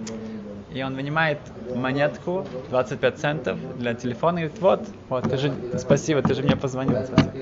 И 0.70 0.82
он 0.82 0.94
вынимает 0.94 1.38
монетку, 1.75 2.46
25 2.68 3.18
центов 3.18 3.58
для 3.78 3.94
телефона, 3.94 4.38
и 4.38 4.42
говорит, 4.42 4.60
вот, 4.60 4.88
вот, 5.08 5.30
ты 5.30 5.37
же, 5.37 5.52
спасибо, 5.78 6.22
ты 6.22 6.34
же 6.34 6.42
мне 6.42 6.56
позвонил. 6.56 6.96
Спасибо. 7.06 7.32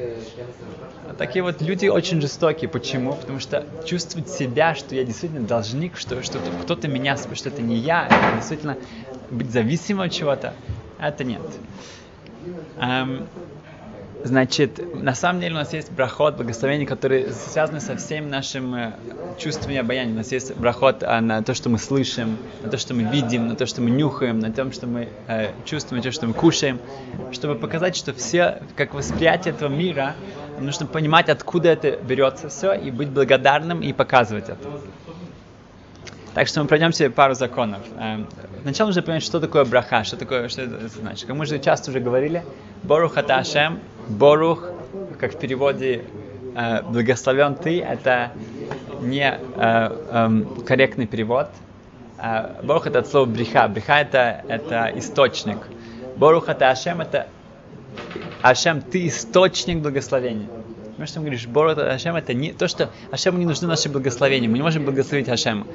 Такие 1.19 1.43
вот 1.43 1.61
люди 1.63 1.87
очень 1.87 2.21
жестокие. 2.21 2.69
Почему? 2.69 3.15
Потому 3.15 3.39
что 3.39 3.65
чувствовать 3.85 4.29
себя, 4.29 4.75
что 4.75 4.95
я 4.95 5.05
действительно 5.05 5.47
должник, 5.47 5.97
что, 5.97 6.23
что 6.23 6.39
кто-то 6.63 6.89
меня, 6.89 7.17
что 7.17 7.49
это 7.49 7.63
не 7.63 7.77
я, 7.77 8.07
это 8.07 8.37
действительно 8.37 8.77
быть 9.31 9.51
зависимым 9.51 10.07
от 10.07 10.13
чего-то, 10.13 10.55
это 10.99 11.25
нет. 11.25 11.43
Эм, 12.77 13.29
Значит, 14.27 14.81
на 14.93 15.15
самом 15.15 15.41
деле 15.41 15.55
у 15.55 15.59
нас 15.59 15.73
есть 15.73 15.93
брахот, 15.93 16.35
благословение, 16.35 16.85
которые 16.85 17.33
связаны 17.33 17.79
со 17.79 17.97
всеми 17.97 18.29
нашими 18.29 18.89
э, 18.89 19.39
чувствами 19.39 19.77
обаяния. 19.77 20.13
У 20.13 20.17
нас 20.17 20.33
есть 20.33 20.57
брахот 20.57 21.05
а, 21.05 21.21
на 21.21 21.45
то, 21.45 21.55
что 21.55 21.69
мы 21.69 21.79
слышим, 21.79 22.37
на 22.61 22.69
то, 22.69 22.77
что 22.77 22.93
мы 22.93 23.05
видим, 23.05 23.47
на 23.47 23.55
то, 23.55 23.67
что 23.67 23.83
мы 23.83 23.91
нюхаем, 23.91 24.41
на 24.41 24.51
том, 24.51 24.73
что 24.73 24.89
мы 24.89 25.11
э, 25.29 25.53
чувствуем, 25.65 26.03
на 26.03 26.03
то, 26.03 26.11
что 26.11 26.27
мы 26.27 26.35
кушаем, 26.35 26.81
чтобы 27.31 27.55
показать, 27.55 27.95
что 27.95 28.13
все, 28.15 28.63
как 28.75 28.95
восприятие 28.95 29.55
этого 29.55 29.73
мира, 29.73 30.17
нужно 30.59 30.87
понимать, 30.87 31.29
откуда 31.29 31.69
это 31.69 31.93
берется 31.93 32.49
все, 32.49 32.73
и 32.73 32.91
быть 32.91 33.11
благодарным 33.11 33.81
и 33.81 33.93
показывать 33.93 34.49
это. 34.49 34.59
Так 36.37 36.49
что 36.49 36.61
мы 36.61 36.69
пройдемся 36.69 37.09
пару 37.09 37.33
законов. 37.33 37.81
Эм, 37.99 38.29
сначала 38.61 38.89
нужно 38.89 39.01
понять, 39.01 39.23
что 39.23 39.41
такое 39.41 39.65
браха, 39.65 40.05
что 40.05 40.19
такое, 40.19 40.51
что 40.51 40.61
это 40.61 40.87
значит. 40.89 41.27
Как 41.27 41.35
мы 41.35 41.47
же 41.47 41.59
часто 41.59 41.91
уже 41.91 41.99
говорили, 41.99 42.45
Борух 42.83 43.17
Аташем, 43.17 43.81
Борух, 44.07 44.69
как 45.19 45.33
в 45.33 45.39
переводе 45.39 46.05
э, 46.55 46.83
благословен 46.83 47.55
ты, 47.55 47.81
это 47.81 48.33
не 49.01 49.33
э, 49.33 49.39
э, 49.57 50.43
корректный 50.67 51.07
перевод. 51.07 51.49
Э, 52.19 52.63
Борух 52.63 52.87
это 52.87 52.99
от 52.99 53.07
слова 53.07 53.25
бриха. 53.25 53.67
Бриха 53.69 53.95
это, 53.95 54.45
это 54.47 54.93
источник. 54.95 55.67
Борух 56.19 56.51
это 56.51 56.69
Ашем, 56.69 57.01
это 57.01 57.29
Ашем, 58.43 58.83
ты 58.83 59.07
источник 59.07 59.79
благословения. 59.79 60.49
Понимаешь, 60.97 61.09
что 61.09 61.21
говоришь, 61.21 61.47
Борух 61.47 61.73
это 61.73 61.91
Ашем, 61.91 62.15
это 62.15 62.35
не 62.35 62.53
то, 62.53 62.69
что 62.69 62.91
Ашему 63.11 63.39
не 63.39 63.47
нужны 63.47 63.69
наши 63.69 63.89
благословения. 63.89 64.51
Мы 64.51 64.59
не 64.59 64.63
можем 64.63 64.85
благословить 64.85 65.31
Ашему. 65.31 65.67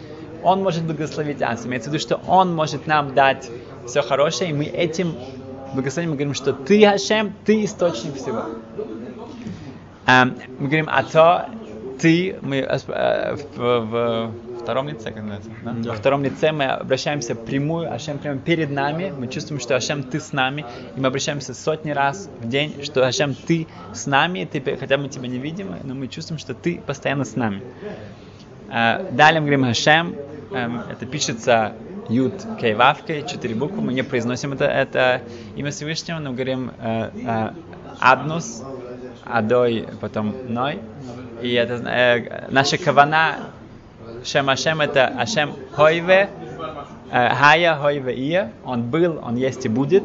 Он 0.44 0.64
может 0.64 0.84
благословить 0.84 1.40
нас. 1.40 1.66
Имеется 1.66 1.90
в 1.90 1.94
виду, 1.94 2.02
что 2.02 2.20
Он 2.28 2.54
может 2.54 2.88
нам 2.88 3.14
дать 3.14 3.50
все 3.88 4.02
хорошее, 4.02 4.52
и 4.52 4.54
мы 4.54 4.66
этим 4.66 5.16
благословением 5.74 6.12
мы 6.12 6.18
говорим, 6.18 6.34
что 6.34 6.54
Ты, 6.54 6.86
Хашем, 6.86 7.34
Ты 7.46 7.66
источник 7.66 8.16
всего. 8.16 8.46
Um, 10.08 10.42
мы 10.60 10.68
говорим, 10.68 10.88
а 10.90 11.04
то 11.04 11.50
Ты, 12.00 12.38
мы 12.42 12.60
uh, 12.60 13.36
в, 13.56 13.58
в, 13.58 13.86
в 13.86 14.34
втором 14.62 14.88
лице, 14.88 15.12
как 15.12 15.24
называется, 15.24 15.50
да? 15.64 15.74
Да. 15.74 15.90
во 15.90 15.96
втором 15.96 16.24
лице 16.24 16.52
мы 16.52 16.66
обращаемся 16.66 17.36
прямую, 17.36 17.92
Ашем 17.92 18.18
прямо 18.18 18.40
перед 18.40 18.72
нами, 18.72 19.14
мы 19.18 19.28
чувствуем, 19.28 19.60
что 19.60 19.76
Ашем 19.76 20.04
Ты 20.04 20.20
с 20.20 20.34
нами, 20.34 20.66
и 20.96 21.00
мы 21.00 21.08
обращаемся 21.08 21.54
сотни 21.54 21.92
раз 21.92 22.30
в 22.40 22.48
день, 22.48 22.84
что 22.84 23.06
Ашем 23.06 23.36
Ты 23.36 23.68
с 23.94 24.06
нами, 24.06 24.48
ты, 24.52 24.62
хотя 24.78 24.98
мы 24.98 25.10
Тебя 25.10 25.28
не 25.28 25.40
видим, 25.40 25.76
но 25.84 25.96
мы 25.96 26.08
чувствуем, 26.08 26.40
что 26.40 26.54
Ты 26.54 26.82
постоянно 26.86 27.26
с 27.26 27.36
нами. 27.36 27.62
Uh, 28.72 29.14
далее 29.14 29.42
мы 29.42 29.48
говорим 29.48 29.66
Ашем, 29.66 30.16
um, 30.52 30.90
это 30.90 31.06
пишется 31.06 31.74
Юд 32.12 32.34
Кейвавкой, 32.60 33.26
четыре 33.28 33.56
буквы, 33.56 33.82
мы 33.82 33.94
не 33.94 34.04
произносим 34.04 34.54
это, 34.54 34.66
это 34.66 35.22
имя 35.56 35.72
Всевышнего, 35.72 36.20
но 36.20 36.34
говорим 36.34 36.72
э, 36.80 37.10
э, 37.14 37.50
Аднус, 38.00 38.64
Адой, 39.26 39.88
потом 40.00 40.36
Ной. 40.48 40.80
И 41.42 41.54
это 41.54 41.76
э, 41.76 42.48
наша 42.50 42.78
кавана 42.78 43.38
Шем 44.24 44.50
Ашем 44.50 44.82
это 44.82 45.08
Ашем 45.08 45.56
Хойве, 45.72 46.30
э, 46.30 46.51
Хая 47.12 47.76
Хойве 47.76 48.16
Ия, 48.16 48.54
он 48.64 48.84
был, 48.84 49.20
он 49.22 49.36
есть 49.36 49.66
и 49.66 49.70
будет, 49.70 50.04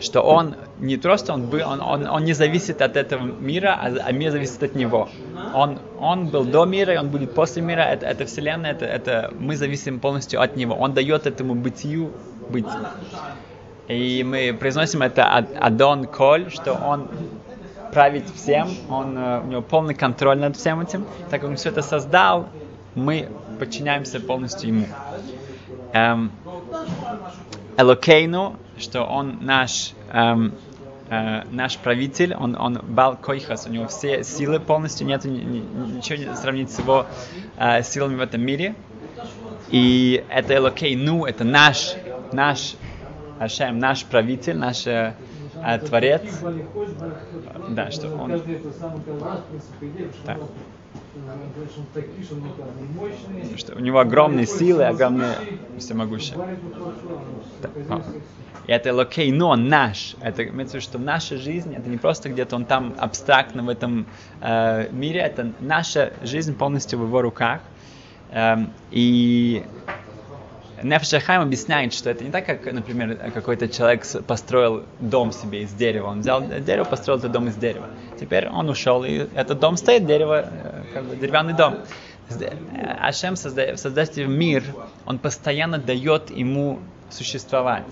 что 0.00 0.22
он 0.22 0.56
не 0.80 0.96
просто 0.96 1.32
он 1.32 1.46
был, 1.46 1.60
он, 1.64 1.80
он, 1.80 2.08
он 2.08 2.24
не 2.24 2.32
зависит 2.32 2.82
от 2.82 2.96
этого 2.96 3.22
мира, 3.22 3.78
а, 3.80 3.92
а 4.04 4.10
мир 4.10 4.32
зависит 4.32 4.60
от 4.64 4.74
него. 4.74 5.08
Он, 5.54 5.78
он 6.00 6.26
был 6.26 6.44
до 6.44 6.64
мира, 6.64 6.94
и 6.94 6.96
он 6.96 7.08
будет 7.10 7.34
после 7.34 7.62
мира, 7.62 7.82
это, 7.82 8.06
это 8.06 8.24
вселенная, 8.26 8.72
это, 8.72 8.84
это 8.84 9.32
мы 9.38 9.54
зависим 9.54 10.00
полностью 10.00 10.42
от 10.42 10.56
него. 10.56 10.74
Он 10.74 10.92
дает 10.92 11.26
этому 11.28 11.54
бытию 11.54 12.10
быть. 12.48 12.66
И 13.86 14.24
мы 14.24 14.56
произносим 14.58 15.02
это 15.02 15.24
Адон 15.60 16.06
Коль, 16.06 16.50
что 16.50 16.72
он 16.72 17.08
править 17.92 18.24
всем, 18.34 18.68
он, 18.90 19.16
э, 19.16 19.40
у 19.40 19.46
него 19.46 19.62
полный 19.62 19.94
контроль 19.94 20.38
над 20.38 20.56
всем 20.56 20.80
этим. 20.80 21.06
Так 21.30 21.42
как 21.42 21.50
он 21.50 21.56
все 21.56 21.68
это 21.68 21.80
создал, 21.80 22.48
мы 22.96 23.28
подчиняемся 23.64 24.20
полностью 24.20 24.68
ему. 24.68 24.86
Эм, 25.92 26.32
Элокейну, 27.76 28.56
что 28.78 29.04
он 29.04 29.38
наш, 29.40 29.94
эм, 30.12 30.52
э, 31.08 31.42
наш 31.50 31.78
правитель, 31.78 32.34
он, 32.34 32.56
он 32.60 32.80
бал 32.82 33.16
койхас, 33.16 33.66
у 33.66 33.70
него 33.70 33.86
все 33.88 34.22
силы 34.22 34.60
полностью, 34.60 35.06
нет 35.06 35.24
ничего 35.24 36.16
не 36.18 36.36
сравнить 36.36 36.70
с 36.70 36.78
его 36.78 37.06
э, 37.56 37.82
силами 37.82 38.16
в 38.16 38.20
этом 38.20 38.42
мире. 38.42 38.74
И 39.70 40.22
это 40.28 40.54
Элокейну, 40.54 41.24
это 41.24 41.44
наш, 41.44 41.94
наш 42.32 42.74
Ашем, 43.40 43.78
наш 43.78 44.04
правитель, 44.04 44.56
наш 44.56 44.86
э, 44.86 45.14
Творец. 45.86 46.22
Да, 47.70 47.90
что 47.90 48.14
он... 48.14 48.42
Да. 50.26 50.38
Что 53.56 53.74
у 53.74 53.80
него 53.80 53.98
огромные 54.00 54.46
силы, 54.46 54.84
огромные 54.84 55.36
всемогущие. 55.78 56.38
Да. 57.62 58.02
И 58.66 58.72
это 58.72 58.94
локей, 58.94 59.30
но 59.30 59.54
наш. 59.56 60.16
Это 60.20 60.46
имеется 60.46 60.78
в 60.78 60.80
виду, 60.80 60.90
что 60.90 60.98
наша 60.98 61.36
жизнь, 61.36 61.74
это 61.74 61.88
не 61.88 61.98
просто 61.98 62.30
где-то 62.30 62.56
он 62.56 62.64
там 62.64 62.94
абстрактно 62.98 63.62
в 63.62 63.68
этом 63.68 64.06
э, 64.40 64.88
мире, 64.90 65.20
это 65.20 65.52
наша 65.60 66.12
жизнь 66.22 66.54
полностью 66.56 66.98
в 66.98 67.02
его 67.04 67.20
руках. 67.20 67.60
Эм, 68.30 68.70
и 68.90 69.62
Нефеш 70.82 71.22
Хайм 71.22 71.42
объясняет, 71.42 71.92
что 71.92 72.10
это 72.10 72.24
не 72.24 72.30
так, 72.30 72.46
как, 72.46 72.72
например, 72.72 73.16
какой-то 73.32 73.68
человек 73.68 74.04
построил 74.26 74.82
дом 75.00 75.32
себе 75.32 75.62
из 75.62 75.72
дерева. 75.72 76.08
Он 76.08 76.20
взял 76.20 76.42
дерево, 76.42 76.84
построил 76.84 77.18
этот 77.18 77.32
дом 77.32 77.48
из 77.48 77.56
дерева. 77.56 77.88
Теперь 78.18 78.48
он 78.48 78.68
ушел, 78.68 79.04
и 79.04 79.26
этот 79.34 79.60
дом 79.60 79.76
стоит, 79.76 80.06
дерево, 80.06 80.46
э, 80.50 80.82
как 80.92 81.04
бы 81.04 81.16
деревянный 81.16 81.54
дом. 81.54 81.76
Ашем, 83.00 83.36
создатель 83.36 84.26
мир, 84.26 84.64
он 85.06 85.18
постоянно 85.18 85.78
дает 85.78 86.30
ему 86.30 86.80
существовать. 87.10 87.84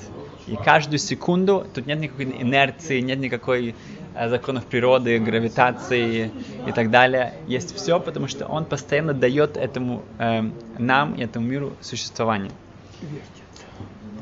И 0.47 0.57
каждую 0.57 0.99
секунду, 0.99 1.67
тут 1.73 1.87
нет 1.87 2.01
никакой 2.01 2.25
инерции, 2.25 3.01
нет 3.01 3.19
никакой 3.19 3.75
э, 4.15 4.29
законов 4.29 4.65
природы, 4.65 5.19
гравитации 5.19 6.33
и 6.67 6.73
так 6.73 6.91
далее. 6.91 7.35
Есть 7.47 7.77
все, 7.77 8.01
потому 8.01 8.27
что 8.27 8.47
он 8.47 8.65
постоянно 8.65 9.15
дает 9.15 9.57
этому 9.57 10.03
э, 10.19 10.43
нам 10.79 11.15
и 11.15 11.23
этому 11.23 11.47
миру 11.47 11.73
существование. 11.81 12.51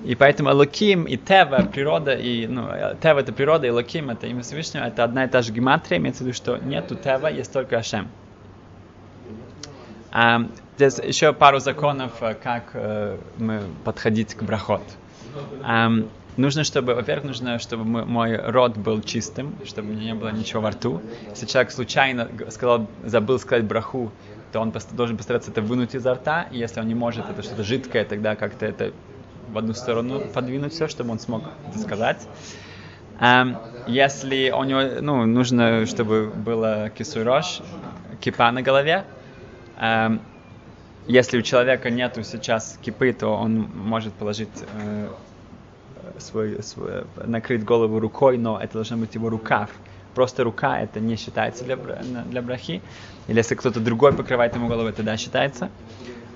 И 0.04 0.14
поэтому 0.14 0.50
Элоким 0.50 1.04
и 1.04 1.16
Тева, 1.16 1.62
природа, 1.72 2.14
и, 2.14 2.46
ну, 2.46 2.68
Тева 3.02 3.20
это 3.20 3.32
природа, 3.32 3.66
и 3.66 3.70
Элоким 3.70 4.10
это 4.10 4.26
имя 4.26 4.42
Всевышнего, 4.42 4.84
это 4.84 5.04
одна 5.04 5.24
и 5.24 5.28
та 5.28 5.42
же 5.42 5.52
гематрия, 5.52 5.98
имеется 5.98 6.24
в 6.24 6.26
виду, 6.26 6.34
что 6.34 6.56
нету 6.56 6.96
Тева, 6.96 7.26
есть 7.28 7.52
только 7.52 7.78
Ашем. 7.78 8.08
А, 10.10 10.42
здесь 10.76 10.98
еще 10.98 11.32
пару 11.32 11.58
законов, 11.60 12.22
э, 12.22 12.34
как 12.34 12.70
э, 12.72 13.18
мы 13.36 13.60
подходить 13.84 14.34
к 14.34 14.42
брахот. 14.42 14.82
Эм, 15.64 16.08
нужно, 16.36 16.64
чтобы, 16.64 16.94
во-первых, 16.94 17.26
нужно, 17.26 17.58
чтобы 17.58 17.84
мой 17.84 18.36
рот 18.36 18.76
был 18.76 19.02
чистым, 19.02 19.54
чтобы 19.64 19.90
у 19.90 19.92
меня 19.92 20.06
не 20.06 20.14
было 20.14 20.30
ничего 20.30 20.62
во 20.62 20.70
рту. 20.70 21.00
Если 21.28 21.46
человек 21.46 21.70
случайно 21.70 22.28
сказал, 22.48 22.88
забыл 23.04 23.38
сказать 23.38 23.64
браху, 23.64 24.10
то 24.52 24.60
он 24.60 24.72
должен 24.92 25.16
постараться 25.16 25.50
это 25.50 25.62
вынуть 25.62 25.94
изо 25.94 26.14
рта, 26.14 26.48
и 26.50 26.58
если 26.58 26.80
он 26.80 26.88
не 26.88 26.94
может, 26.94 27.28
это 27.30 27.42
что-то 27.42 27.62
жидкое, 27.62 28.04
тогда 28.04 28.36
как-то 28.36 28.66
это 28.66 28.92
в 29.48 29.58
одну 29.58 29.74
сторону 29.74 30.20
подвинуть 30.32 30.72
все, 30.72 30.88
чтобы 30.88 31.10
он 31.10 31.18
смог 31.18 31.42
это 31.68 31.78
сказать. 31.78 32.26
Um, 33.20 33.58
если 33.86 34.50
у 34.50 34.64
него, 34.64 34.80
ну, 35.02 35.26
нужно, 35.26 35.84
чтобы 35.84 36.28
было 36.28 36.88
кисурош, 36.88 37.60
кипа 38.20 38.50
на 38.50 38.62
голове, 38.62 39.04
um, 39.78 40.20
если 41.06 41.38
у 41.38 41.42
человека 41.42 41.90
нету 41.90 42.22
сейчас 42.22 42.78
кипы, 42.80 43.12
то 43.12 43.34
он 43.34 43.68
может 43.74 44.14
положить 44.14 44.48
э, 44.72 45.08
свой, 46.18 46.62
свой, 46.62 47.04
накрыть 47.16 47.64
голову 47.64 47.98
рукой, 47.98 48.38
но 48.38 48.60
это 48.60 48.74
должно 48.74 48.96
быть 48.96 49.14
его 49.14 49.28
рукав. 49.28 49.70
Просто 50.14 50.44
рука 50.44 50.80
это 50.80 51.00
не 51.00 51.16
считается 51.16 51.64
для, 51.64 51.76
для 51.76 52.42
брахи. 52.42 52.82
Или 53.28 53.38
если 53.38 53.54
кто-то 53.54 53.80
другой 53.80 54.12
покрывает 54.12 54.54
ему 54.54 54.68
голову, 54.68 54.92
тогда 54.92 55.16
считается. 55.16 55.70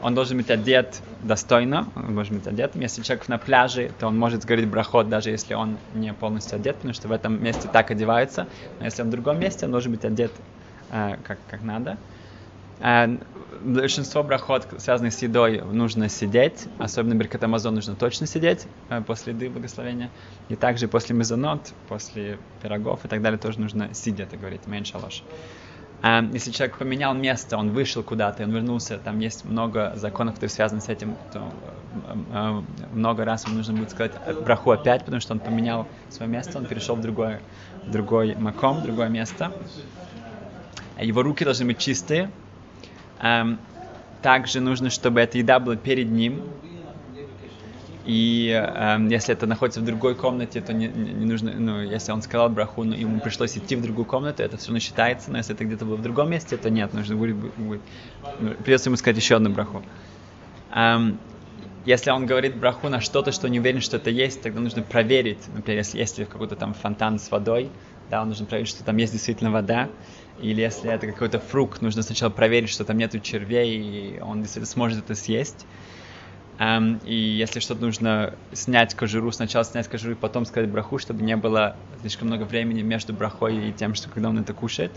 Он 0.00 0.14
должен 0.14 0.36
быть 0.36 0.50
одет 0.50 1.00
достойно, 1.22 1.86
он 1.96 2.14
должен 2.14 2.36
быть 2.36 2.46
одетым. 2.46 2.82
Если 2.82 3.02
человек 3.02 3.28
на 3.28 3.38
пляже, 3.38 3.90
то 3.98 4.06
он 4.06 4.18
может 4.18 4.44
говорить 4.44 4.68
брахот, 4.68 5.08
даже 5.08 5.30
если 5.30 5.54
он 5.54 5.78
не 5.94 6.12
полностью 6.12 6.56
одет, 6.56 6.76
потому 6.76 6.92
что 6.92 7.08
в 7.08 7.12
этом 7.12 7.42
месте 7.42 7.68
так 7.72 7.90
одеваются. 7.90 8.46
Но 8.78 8.84
если 8.84 9.02
он 9.02 9.08
в 9.08 9.10
другом 9.12 9.40
месте, 9.40 9.64
он 9.64 9.72
должен 9.72 9.92
быть 9.92 10.04
одет 10.04 10.32
э, 10.90 11.16
как, 11.24 11.38
как 11.46 11.62
надо. 11.62 11.96
Э, 12.80 13.16
большинство 13.62 14.22
брахот, 14.22 14.66
связанных 14.78 15.12
с 15.12 15.22
едой, 15.22 15.60
нужно 15.60 16.08
сидеть. 16.08 16.66
Особенно 16.78 17.14
Беркат 17.14 17.44
Амазон 17.44 17.74
нужно 17.74 17.94
точно 17.94 18.26
сидеть 18.26 18.66
э, 18.88 19.00
после 19.02 19.32
еды 19.32 19.50
благословения. 19.50 20.10
И 20.48 20.56
также 20.56 20.88
после 20.88 21.14
мезонот, 21.14 21.72
после 21.88 22.38
пирогов 22.62 23.04
и 23.04 23.08
так 23.08 23.22
далее 23.22 23.38
тоже 23.38 23.60
нужно 23.60 23.94
сидя 23.94 24.24
это 24.24 24.36
говорить, 24.36 24.66
меньше 24.66 24.98
ложь. 24.98 25.22
Э, 26.02 26.20
если 26.32 26.50
человек 26.50 26.76
поменял 26.78 27.14
место, 27.14 27.56
он 27.56 27.70
вышел 27.70 28.02
куда-то, 28.02 28.44
он 28.44 28.50
вернулся, 28.50 28.98
там 28.98 29.18
есть 29.18 29.44
много 29.44 29.92
законов, 29.96 30.34
которые 30.34 30.50
связаны 30.50 30.80
с 30.80 30.88
этим, 30.88 31.16
то 31.32 31.52
э, 32.32 32.62
много 32.92 33.24
раз 33.24 33.46
ему 33.46 33.56
нужно 33.56 33.74
будет 33.74 33.90
сказать 33.90 34.12
браху 34.44 34.70
опять, 34.70 35.04
потому 35.04 35.20
что 35.20 35.32
он 35.32 35.40
поменял 35.40 35.86
свое 36.10 36.30
место, 36.30 36.58
он 36.58 36.66
перешел 36.66 36.96
в 36.96 37.00
другой, 37.00 37.38
в 37.86 37.90
другой 37.90 38.34
маком, 38.34 38.80
в 38.80 38.82
другое 38.82 39.08
место. 39.08 39.52
Его 41.00 41.22
руки 41.22 41.44
должны 41.44 41.66
быть 41.66 41.78
чистые, 41.78 42.30
также 44.20 44.60
нужно, 44.60 44.90
чтобы 44.90 45.20
эта 45.20 45.38
еда 45.38 45.58
была 45.60 45.76
перед 45.76 46.10
ним. 46.10 46.48
И 48.02 48.48
эм, 48.50 49.08
если 49.08 49.34
это 49.34 49.46
находится 49.46 49.80
в 49.80 49.84
другой 49.84 50.14
комнате, 50.14 50.60
то 50.60 50.74
не, 50.74 50.88
не 50.88 51.24
нужно, 51.24 51.54
ну, 51.58 51.80
если 51.82 52.12
он 52.12 52.20
сказал 52.22 52.50
браху, 52.50 52.84
но 52.84 52.94
ему 52.94 53.20
пришлось 53.20 53.56
идти 53.56 53.76
в 53.76 53.82
другую 53.82 54.04
комнату, 54.04 54.42
это 54.42 54.58
все 54.58 54.68
равно 54.68 54.80
считается, 54.80 55.30
но 55.30 55.38
если 55.38 55.54
это 55.54 55.64
где-то 55.64 55.86
было 55.86 55.96
в 55.96 56.02
другом 56.02 56.30
месте, 56.30 56.58
то 56.58 56.68
нет, 56.70 56.92
нужно 56.92 57.16
будет, 57.16 57.36
будет 57.56 57.86
ну, 58.36 58.54
придется 58.56 58.90
ему 58.90 58.96
сказать 58.96 59.16
еще 59.16 59.36
одну 59.36 59.50
браху. 59.50 59.86
Эм, 60.70 61.20
если 61.84 62.10
он 62.10 62.26
говорит 62.26 62.58
браху 62.58 62.88
на 62.88 63.00
что-то, 63.00 63.32
что 63.32 63.48
не 63.48 63.60
уверен, 63.60 63.80
что 63.80 63.96
это 63.98 64.10
есть, 64.10 64.42
тогда 64.42 64.60
нужно 64.60 64.82
проверить, 64.82 65.48
например, 65.48 65.78
если 65.80 65.98
есть 65.98 66.16
какой-то 66.16 66.56
там 66.56 66.74
фонтан 66.74 67.18
с 67.18 67.30
водой, 67.30 67.76
да, 68.10 68.24
нужно 68.24 68.46
проверить, 68.46 68.70
что 68.70 68.84
там 68.84 68.96
есть 68.96 69.12
действительно 69.12 69.50
вода, 69.50 69.88
или 70.40 70.60
если 70.60 70.90
это 70.90 71.06
какой-то 71.06 71.38
фрукт, 71.38 71.80
нужно 71.80 72.02
сначала 72.02 72.30
проверить, 72.30 72.70
что 72.70 72.84
там 72.84 72.98
нету 72.98 73.20
червей, 73.20 73.76
и 73.78 74.20
он 74.20 74.40
действительно 74.40 74.66
сможет 74.66 75.04
это 75.04 75.14
съесть. 75.14 75.66
Um, 76.58 77.04
и 77.04 77.14
если 77.14 77.58
что-то 77.58 77.80
нужно 77.80 78.34
снять 78.52 78.94
кожуру, 78.94 79.32
сначала 79.32 79.64
снять 79.64 79.88
кожуру 79.88 80.12
и 80.12 80.16
потом 80.16 80.44
сказать 80.44 80.70
браху, 80.70 80.98
чтобы 80.98 81.22
не 81.24 81.36
было 81.36 81.76
слишком 82.00 82.28
много 82.28 82.44
времени 82.44 82.82
между 82.82 83.12
брахой 83.12 83.70
и 83.70 83.72
тем, 83.72 83.94
что 83.94 84.08
когда 84.08 84.28
он 84.28 84.38
это 84.38 84.52
кушает. 84.52 84.92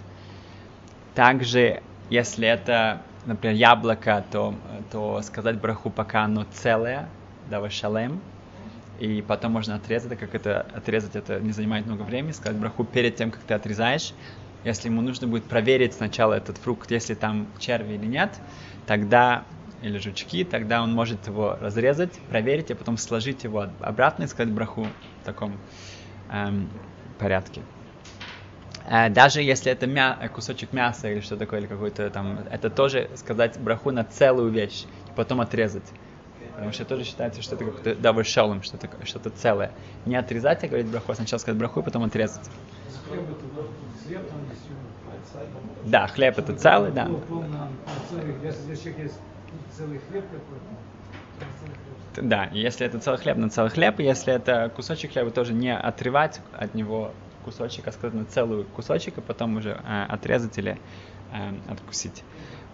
Также, 1.15 1.81
если 2.11 2.47
это, 2.47 3.01
например, 3.25 3.55
яблоко, 3.55 4.23
то, 4.31 4.53
то 4.91 5.19
сказать 5.23 5.59
браху, 5.59 5.89
пока 5.89 6.25
оно 6.25 6.45
целое, 6.53 7.09
давай 7.49 7.71
шалем, 7.71 8.21
и 8.97 9.21
потом 9.21 9.53
можно 9.53 9.75
отрезать, 9.75 10.17
как 10.17 10.33
это 10.35 10.61
отрезать, 10.61 11.15
это 11.15 11.39
не 11.39 11.51
занимает 11.51 11.86
много 11.86 12.01
времени, 12.03 12.31
сказать 12.31 12.57
браху 12.57 12.83
перед 12.83 13.15
тем, 13.15 13.31
как 13.31 13.43
ты 13.43 13.53
отрезаешь, 13.53 14.13
если 14.63 14.89
ему 14.89 15.01
нужно 15.01 15.27
будет 15.27 15.47
проверить 15.47 15.93
сначала 15.93 16.33
этот 16.33 16.57
фрукт, 16.57 16.91
если 16.91 17.13
там 17.13 17.53
черви 17.60 17.93
или 17.93 18.07
нет, 18.07 18.41
тогда 18.86 19.45
или 19.81 19.97
жучки, 19.99 20.43
тогда 20.43 20.81
он 20.81 20.93
может 20.93 21.27
его 21.27 21.55
разрезать, 21.60 22.19
проверить, 22.27 22.71
а 22.71 22.75
потом 22.75 22.97
сложить 22.97 23.43
его 23.43 23.67
обратно 23.79 24.23
и 24.23 24.27
сказать 24.27 24.51
браху 24.51 24.95
в 25.21 25.23
таком 25.23 25.62
эм, 26.29 26.69
порядке. 27.17 27.63
Э, 28.83 29.10
даже 29.10 29.41
если 29.41 29.71
это 29.71 29.86
мя 29.86 30.15
кусочек 30.33 30.73
мяса 30.73 31.12
или 31.12 31.19
что 31.19 31.38
такое, 31.38 31.60
или 31.60 31.67
какой-то 31.67 32.10
там, 32.10 32.39
это 32.49 32.69
тоже 32.69 33.12
сказать 33.15 33.60
браху 33.60 33.91
на 33.91 34.03
целую 34.03 34.49
вещь, 34.51 34.88
и 35.07 35.12
потом 35.13 35.41
отрезать. 35.41 35.93
Потому 36.58 36.72
что 36.74 36.86
тоже 36.86 37.04
считается, 37.04 37.43
что 37.43 37.56
это 37.56 37.65
как-то 37.65 37.96
давышалом, 37.96 38.63
что-то 38.63 38.89
что 39.06 39.20
целое. 39.30 39.72
Не 40.06 40.15
отрезать, 40.15 40.63
а 40.63 40.67
говорить 40.67 40.88
браху, 40.88 41.12
а 41.12 41.15
сначала 41.15 41.39
сказать 41.39 41.60
браху, 41.60 41.82
и 41.82 41.84
потом 41.84 42.04
отрезать. 42.04 42.50
Да, 45.86 46.08
хлеб 46.08 46.39
это 46.39 46.54
целый, 46.54 46.91
да. 46.91 47.06
Да, 52.15 52.50
если 52.52 52.88
это 52.88 53.00
целый 53.00 53.20
хлеб, 53.20 53.38
на 53.38 53.50
целый 53.52 53.70
хлеб, 53.70 54.00
если 54.00 54.34
это 54.34 54.72
кусочек 54.76 55.12
хлеба, 55.13 55.30
тоже 55.30 55.54
не 55.54 55.78
отрывать 55.78 56.41
от 56.54 56.74
него 56.74 57.13
кусочек, 57.46 57.88
а 57.88 57.91
сказать 57.91 58.15
на 58.15 58.26
целый 58.26 58.65
кусочек, 58.65 59.20
и 59.20 59.22
потом 59.22 59.58
уже 59.58 59.80
э, 59.84 60.06
отрезать 60.10 60.58
или 60.58 60.80
э, 61.32 61.72
откусить. 61.72 62.24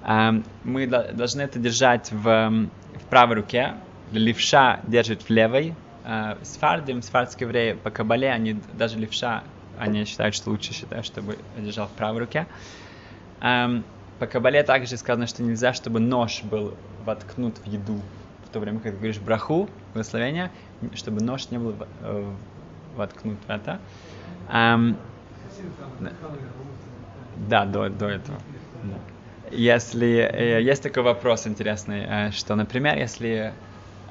Мы 0.05 0.87
должны 0.87 1.41
это 1.41 1.59
держать 1.59 2.11
в, 2.11 2.23
в 2.23 3.05
правой 3.09 3.35
руке, 3.35 3.75
левша 4.11 4.81
держит 4.87 5.21
в 5.21 5.29
левой. 5.29 5.75
Э, 6.05 6.35
сфардим, 6.43 7.01
сфардские 7.01 7.47
евреи 7.47 7.73
по 7.73 7.89
кабале, 7.89 8.29
они 8.29 8.59
даже 8.73 8.99
левша 8.99 9.43
они 9.77 10.05
считают, 10.05 10.35
что 10.35 10.51
лучше 10.51 10.73
считают, 10.73 11.05
чтобы 11.05 11.37
держал 11.57 11.87
в 11.87 11.91
правой 11.91 12.19
руке. 12.19 12.47
По 13.39 14.27
Кабале 14.27 14.63
также 14.63 14.95
сказано, 14.97 15.27
что 15.27 15.43
нельзя, 15.43 15.73
чтобы 15.73 15.99
нож 15.99 16.43
был 16.43 16.77
воткнут 17.03 17.57
в 17.57 17.65
еду. 17.65 17.99
В 18.45 18.49
то 18.53 18.59
время, 18.59 18.79
как 18.79 18.93
ты 18.93 18.97
говоришь 18.97 19.19
браху, 19.19 19.67
благословение, 19.93 20.51
чтобы 20.93 21.21
нож 21.21 21.49
не 21.49 21.57
был 21.57 21.75
э, 22.01 22.33
воткнут 22.95 23.39
в 23.45 23.49
это. 23.49 23.79
Эм, 24.49 24.95
да, 27.49 27.65
до, 27.65 27.89
до 27.89 28.09
этого. 28.09 28.37
Да. 28.83 28.95
Если 29.55 30.17
э, 30.17 30.61
есть 30.63 30.81
такой 30.81 31.03
вопрос 31.03 31.45
интересный, 31.45 32.05
э, 32.07 32.31
что, 32.31 32.55
например, 32.55 32.97
если 32.97 33.53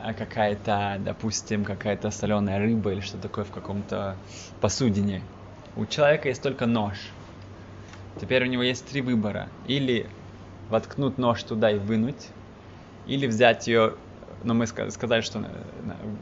э, 0.04 0.14
какая-то, 0.14 0.98
допустим, 1.00 1.64
какая-то 1.64 2.12
соленая 2.12 2.60
рыба 2.60 2.92
или 2.92 3.00
что 3.00 3.18
такое 3.18 3.44
в 3.44 3.50
каком-то 3.50 4.16
посудине, 4.60 5.20
у 5.76 5.84
человека 5.86 6.28
есть 6.28 6.42
только 6.42 6.66
нож. 6.66 6.94
Теперь 8.20 8.44
у 8.44 8.46
него 8.46 8.62
есть 8.62 8.86
три 8.86 9.00
выбора. 9.00 9.48
Или 9.66 10.06
воткнуть 10.70 11.18
нож 11.18 11.42
туда 11.42 11.72
и 11.72 11.78
вынуть, 11.78 12.28
или 13.08 13.26
взять 13.26 13.66
ее, 13.66 13.94
но 14.44 14.54
мы 14.54 14.68
сказали, 14.68 15.22
что 15.22 15.44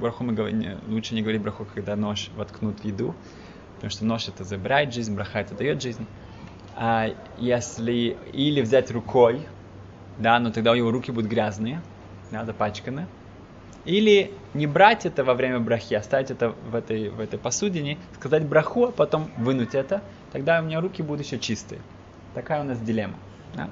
браху 0.00 0.24
мы 0.24 0.33
говорим, 0.33 0.78
лучше 0.88 1.14
не 1.14 1.20
говорить 1.20 1.42
браху, 1.42 1.66
когда 1.74 1.94
нож 1.94 2.30
воткнут 2.37 2.80
в 2.80 2.85
еду, 2.85 3.14
потому 3.74 3.90
что 3.90 4.04
нож 4.06 4.28
это 4.28 4.44
забирает 4.44 4.94
жизнь, 4.94 5.14
браха 5.14 5.40
это 5.40 5.54
дает 5.54 5.83
жизнь. 5.83 6.06
А 6.76 7.09
если 7.38 8.16
или 8.33 8.61
взять 8.61 8.90
рукой, 8.90 9.46
да, 10.18 10.38
но 10.38 10.50
тогда 10.50 10.72
у 10.72 10.74
него 10.74 10.90
руки 10.90 11.11
будут 11.11 11.30
грязные, 11.30 11.80
да, 12.30 12.44
запачканы, 12.44 13.06
или 13.85 14.33
не 14.54 14.66
брать 14.66 15.06
это 15.06 15.24
во 15.24 15.35
время 15.35 15.59
брахи, 15.59 15.94
оставить 15.94 16.30
это 16.30 16.54
в 16.70 16.74
этой, 16.74 17.09
в 17.09 17.20
этой 17.20 17.38
посудине, 17.38 17.98
сказать 18.14 18.44
браху, 18.44 18.87
а 18.87 18.92
потом 18.92 19.30
вынуть 19.37 19.74
это, 19.74 20.02
тогда 20.33 20.61
у 20.61 20.64
меня 20.64 20.80
руки 20.80 21.02
будут 21.02 21.24
еще 21.24 21.38
чистые. 21.38 21.80
Такая 22.35 22.61
у 22.61 22.64
нас 22.64 22.78
дилемма. 22.80 23.16
Да? 23.54 23.70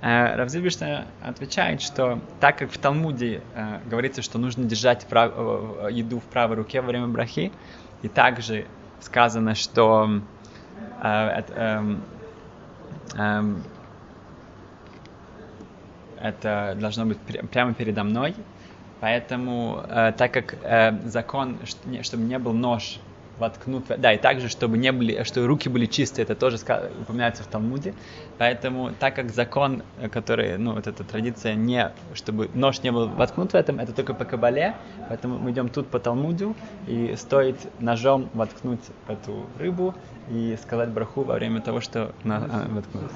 Э, 0.00 0.36
Равзильбишна 0.36 1.06
отвечает, 1.22 1.80
что 1.80 2.20
так 2.40 2.58
как 2.58 2.70
в 2.70 2.78
Талмуде 2.78 3.42
э, 3.54 3.80
говорится, 3.86 4.22
что 4.22 4.38
нужно 4.38 4.64
держать 4.64 5.06
прав... 5.06 5.32
Э, 5.34 5.88
еду 5.90 6.20
в 6.20 6.24
правой 6.24 6.56
руке 6.56 6.80
во 6.80 6.88
время 6.88 7.08
брахи, 7.08 7.50
и 8.02 8.08
также 8.08 8.66
сказано, 9.00 9.54
что 9.54 10.20
э, 11.02 11.42
э, 11.48 11.82
э, 13.16 13.42
это 16.20 16.76
должно 16.80 17.06
быть 17.06 17.18
прямо 17.50 17.74
передо 17.74 18.04
мной, 18.04 18.34
Поэтому, 19.00 19.84
э, 19.88 20.12
так 20.16 20.32
как 20.32 20.54
э, 20.62 20.98
закон, 21.04 21.58
чтобы 22.02 22.24
не 22.24 22.38
был 22.38 22.52
нож 22.52 22.98
воткнут. 23.38 23.86
Да, 23.98 24.12
и 24.12 24.18
также, 24.18 24.48
чтобы 24.48 24.78
не 24.78 24.92
были, 24.92 25.22
что 25.24 25.46
руки 25.46 25.68
были 25.68 25.86
чистые, 25.86 26.24
это 26.24 26.34
тоже 26.36 26.56
упоминается 27.00 27.42
в 27.44 27.46
Талмуде. 27.46 27.94
Поэтому, 28.36 28.94
так 28.94 29.14
как 29.16 29.30
закон, 29.32 29.84
который, 30.12 30.58
ну, 30.58 30.74
вот 30.74 30.86
эта 30.86 31.04
традиция, 31.04 31.54
не, 31.54 31.94
чтобы 32.12 32.48
нож 32.52 32.82
не 32.82 32.92
был 32.92 33.08
воткнут 33.08 33.52
в 33.52 33.54
этом, 33.56 33.78
это 33.80 33.92
только 33.92 34.14
по 34.14 34.24
кабале, 34.24 34.80
поэтому 35.06 35.38
мы 35.38 35.52
идем 35.52 35.68
тут 35.68 35.90
по 35.90 35.98
Талмуду, 36.00 36.58
и 36.84 37.14
стоит 37.16 37.72
ножом 37.78 38.30
воткнуть 38.32 38.86
эту 39.06 39.52
рыбу 39.54 39.96
и 40.26 40.56
сказать 40.60 40.90
браху 40.90 41.24
во 41.24 41.34
время 41.34 41.60
того, 41.62 41.80
что 41.80 42.14
на, 42.22 42.44
а, 42.48 42.68
воткнут. 42.68 43.08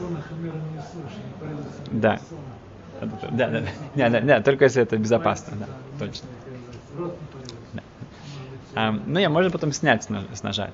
Да. 1.91 2.21
Да, 3.31 3.49
да, 3.51 3.63
да, 3.95 4.11
да, 4.11 4.21
да, 4.21 4.43
только 4.43 4.65
если 4.65 4.83
это 4.83 4.97
безопасно, 4.99 5.57
да, 5.57 5.69
точно. 5.99 6.29
Да. 7.73 7.83
Um, 8.75 9.03
ну, 9.07 9.19
я 9.19 9.29
можно 9.29 9.51
потом 9.51 9.73
снять 9.73 10.05
с 10.05 10.43
ножа. 10.43 10.71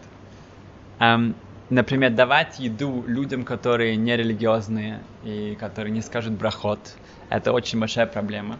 Um, 1.00 1.34
например, 1.70 2.12
давать 2.12 2.58
еду 2.58 3.04
людям, 3.06 3.44
которые 3.44 3.96
нерелигиозные 3.96 5.00
и 5.24 5.56
которые 5.58 5.92
не 5.92 6.02
скажут 6.02 6.34
брахот, 6.34 6.78
это 7.28 7.52
очень 7.52 7.80
большая 7.80 8.06
проблема. 8.06 8.56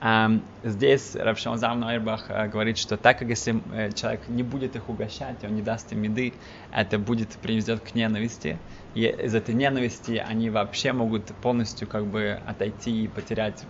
Um, 0.00 0.42
здесь 0.62 1.14
Равшон 1.14 1.58
Зам 1.58 1.80
Нойрбах 1.80 2.30
uh, 2.30 2.48
говорит, 2.48 2.76
что 2.78 2.96
так 2.96 3.18
как 3.18 3.28
если 3.28 3.54
uh, 3.54 3.92
человек 3.94 4.28
не 4.28 4.42
будет 4.42 4.76
их 4.76 4.88
угощать, 4.88 5.42
он 5.44 5.54
не 5.54 5.62
даст 5.62 5.92
им 5.92 6.02
еды, 6.02 6.34
это 6.72 6.98
будет 6.98 7.30
приведет 7.42 7.80
к 7.80 7.94
ненависти. 7.94 8.58
И 8.94 9.04
из 9.06 9.34
этой 9.34 9.54
ненависти 9.54 10.22
они 10.26 10.50
вообще 10.50 10.92
могут 10.92 11.26
полностью 11.26 11.88
как 11.88 12.06
бы 12.06 12.38
отойти 12.46 13.04
и 13.04 13.08
потерять 13.08 13.64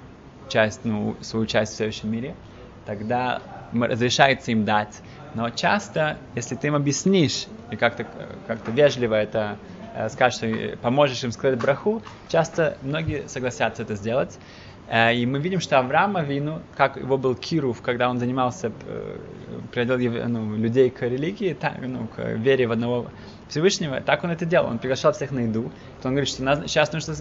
часть, 0.48 0.84
ну, 0.84 1.16
свою 1.20 1.46
часть 1.46 1.74
в 1.74 1.76
следующем 1.76 2.10
мире. 2.10 2.34
Тогда 2.84 3.40
разрешается 3.74 4.52
им 4.52 4.64
дать. 4.64 5.00
Но 5.34 5.50
часто, 5.50 6.18
если 6.34 6.54
ты 6.54 6.68
им 6.68 6.74
объяснишь 6.74 7.46
и 7.70 7.76
как-то 7.76 8.06
как 8.46 8.68
вежливо 8.68 9.14
это 9.14 9.58
э, 9.94 10.08
скажешь, 10.08 10.38
что 10.38 10.76
поможешь 10.80 11.22
им 11.24 11.32
сказать 11.32 11.58
браху, 11.58 12.02
часто 12.28 12.78
многие 12.82 13.28
согласятся 13.28 13.82
это 13.82 13.96
сделать. 13.96 14.38
Э, 14.88 15.14
и 15.14 15.26
мы 15.26 15.40
видим, 15.40 15.60
что 15.60 15.78
Авраам 15.78 16.16
Авину, 16.16 16.62
как 16.76 16.96
его 16.96 17.18
был 17.18 17.34
Кирув, 17.34 17.82
когда 17.82 18.08
он 18.08 18.18
занимался, 18.18 18.70
э, 18.86 19.18
приводил 19.72 20.12
ну, 20.28 20.56
людей 20.56 20.90
к 20.90 21.02
религии, 21.02 21.52
так, 21.52 21.74
ну, 21.80 22.06
к 22.06 22.22
вере 22.34 22.68
в 22.68 22.72
одного 22.72 23.10
Всевышнего, 23.48 24.00
так 24.00 24.24
он 24.24 24.30
это 24.30 24.44
делал. 24.44 24.68
Он 24.68 24.78
приглашал 24.78 25.12
всех 25.12 25.30
на 25.30 25.40
еду. 25.40 25.70
То 26.00 26.08
он 26.08 26.14
говорит, 26.14 26.28
что 26.28 26.44
сейчас 26.66 26.92
нужно 26.92 27.14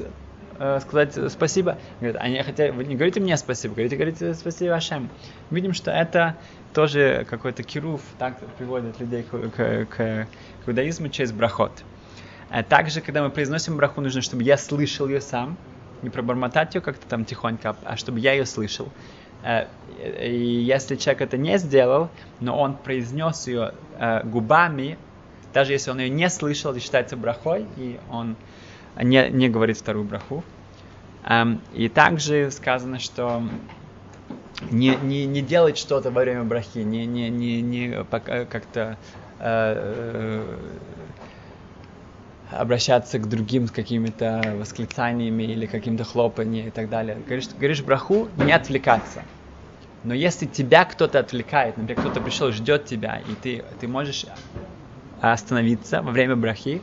Э, 0.60 0.80
сказать 0.82 1.18
спасибо. 1.32 1.78
Говорит, 2.00 2.18
они 2.20 2.42
хотят, 2.42 2.74
вы 2.76 2.84
не 2.86 2.96
говорите 2.96 3.20
мне 3.20 3.38
спасибо, 3.38 3.74
говорите, 3.74 3.96
говорите 3.96 4.34
спасибо 4.34 4.76
Ашем. 4.76 5.10
Видим, 5.50 5.74
что 5.74 5.92
это 5.92 6.36
тоже 6.74 7.26
какой-то 7.30 7.64
кируф, 7.64 8.02
так 8.20 8.38
приводит 8.58 9.00
людей 9.00 9.24
к, 9.24 9.30
к, 9.30 9.86
к, 9.86 9.96
к 9.96 10.28
иудаизму 10.68 11.10
через 11.10 11.32
брахот. 11.32 11.84
А 12.50 12.64
также, 12.64 13.02
когда 13.02 13.24
мы 13.24 13.30
произносим 13.32 13.78
браху, 13.78 14.02
нужно, 14.02 14.22
чтобы 14.22 14.44
я 14.44 14.58
слышал 14.58 15.08
ее 15.08 15.22
сам, 15.22 15.58
не 16.04 16.10
пробормотать 16.10 16.76
ее 16.76 16.82
как-то 16.82 17.08
там 17.08 17.26
тихонько, 17.26 17.76
а 17.84 17.98
чтобы 17.98 18.20
я 18.20 18.34
ее 18.34 18.46
слышал. 18.46 18.90
Э, 19.44 19.66
и 19.98 20.62
если 20.62 20.96
человек 20.96 21.22
это 21.24 21.38
не 21.38 21.58
сделал, 21.58 22.10
но 22.40 22.60
он 22.60 22.76
произнес 22.76 23.48
ее 23.48 23.74
губами, 24.24 24.98
даже 25.54 25.72
если 25.72 25.92
он 25.92 26.00
ее 26.00 26.10
не 26.10 26.30
слышал, 26.30 26.72
это 26.72 26.80
считается 26.80 27.16
брахой, 27.16 27.66
и 27.78 28.00
он 28.10 28.36
не, 29.02 29.30
не 29.30 29.50
говорит 29.50 29.78
вторую 29.78 30.06
браху. 30.06 30.44
Um, 31.24 31.62
и 31.74 31.88
также 31.88 32.52
сказано, 32.52 33.00
что 33.00 33.44
не, 34.72 34.96
не, 34.96 35.26
не 35.26 35.42
делать 35.42 35.78
что-то 35.78 36.12
во 36.12 36.22
время 36.22 36.44
брахи, 36.44 36.80
не, 36.80 37.06
не, 37.06 37.30
не, 37.30 37.62
не 37.62 38.04
как-то 38.04 38.98
э, 39.40 39.46
э, 39.46 40.58
обращаться 42.52 43.20
к 43.20 43.28
другим 43.28 43.68
с 43.68 43.72
какими-то 43.72 44.56
восклицаниями 44.58 45.44
или 45.44 45.66
каким-то 45.66 46.04
хлопанием 46.04 46.68
и 46.68 46.72
так 46.72 46.90
далее. 46.90 47.18
Говоришь, 47.26 47.50
говоришь 47.58 47.82
браху, 47.82 48.28
не 48.38 48.52
отвлекаться. 48.52 49.24
Но 50.04 50.14
если 50.14 50.46
тебя 50.46 50.86
кто-то 50.86 51.20
отвлекает, 51.20 51.78
например, 51.78 52.02
кто-то 52.02 52.22
пришел, 52.22 52.52
ждет 52.52 52.86
тебя, 52.86 53.22
и 53.28 53.36
ты, 53.42 53.64
ты 53.80 53.88
можешь 53.88 54.26
остановиться 55.22 56.02
во 56.02 56.12
время 56.12 56.36
брахи, 56.36 56.82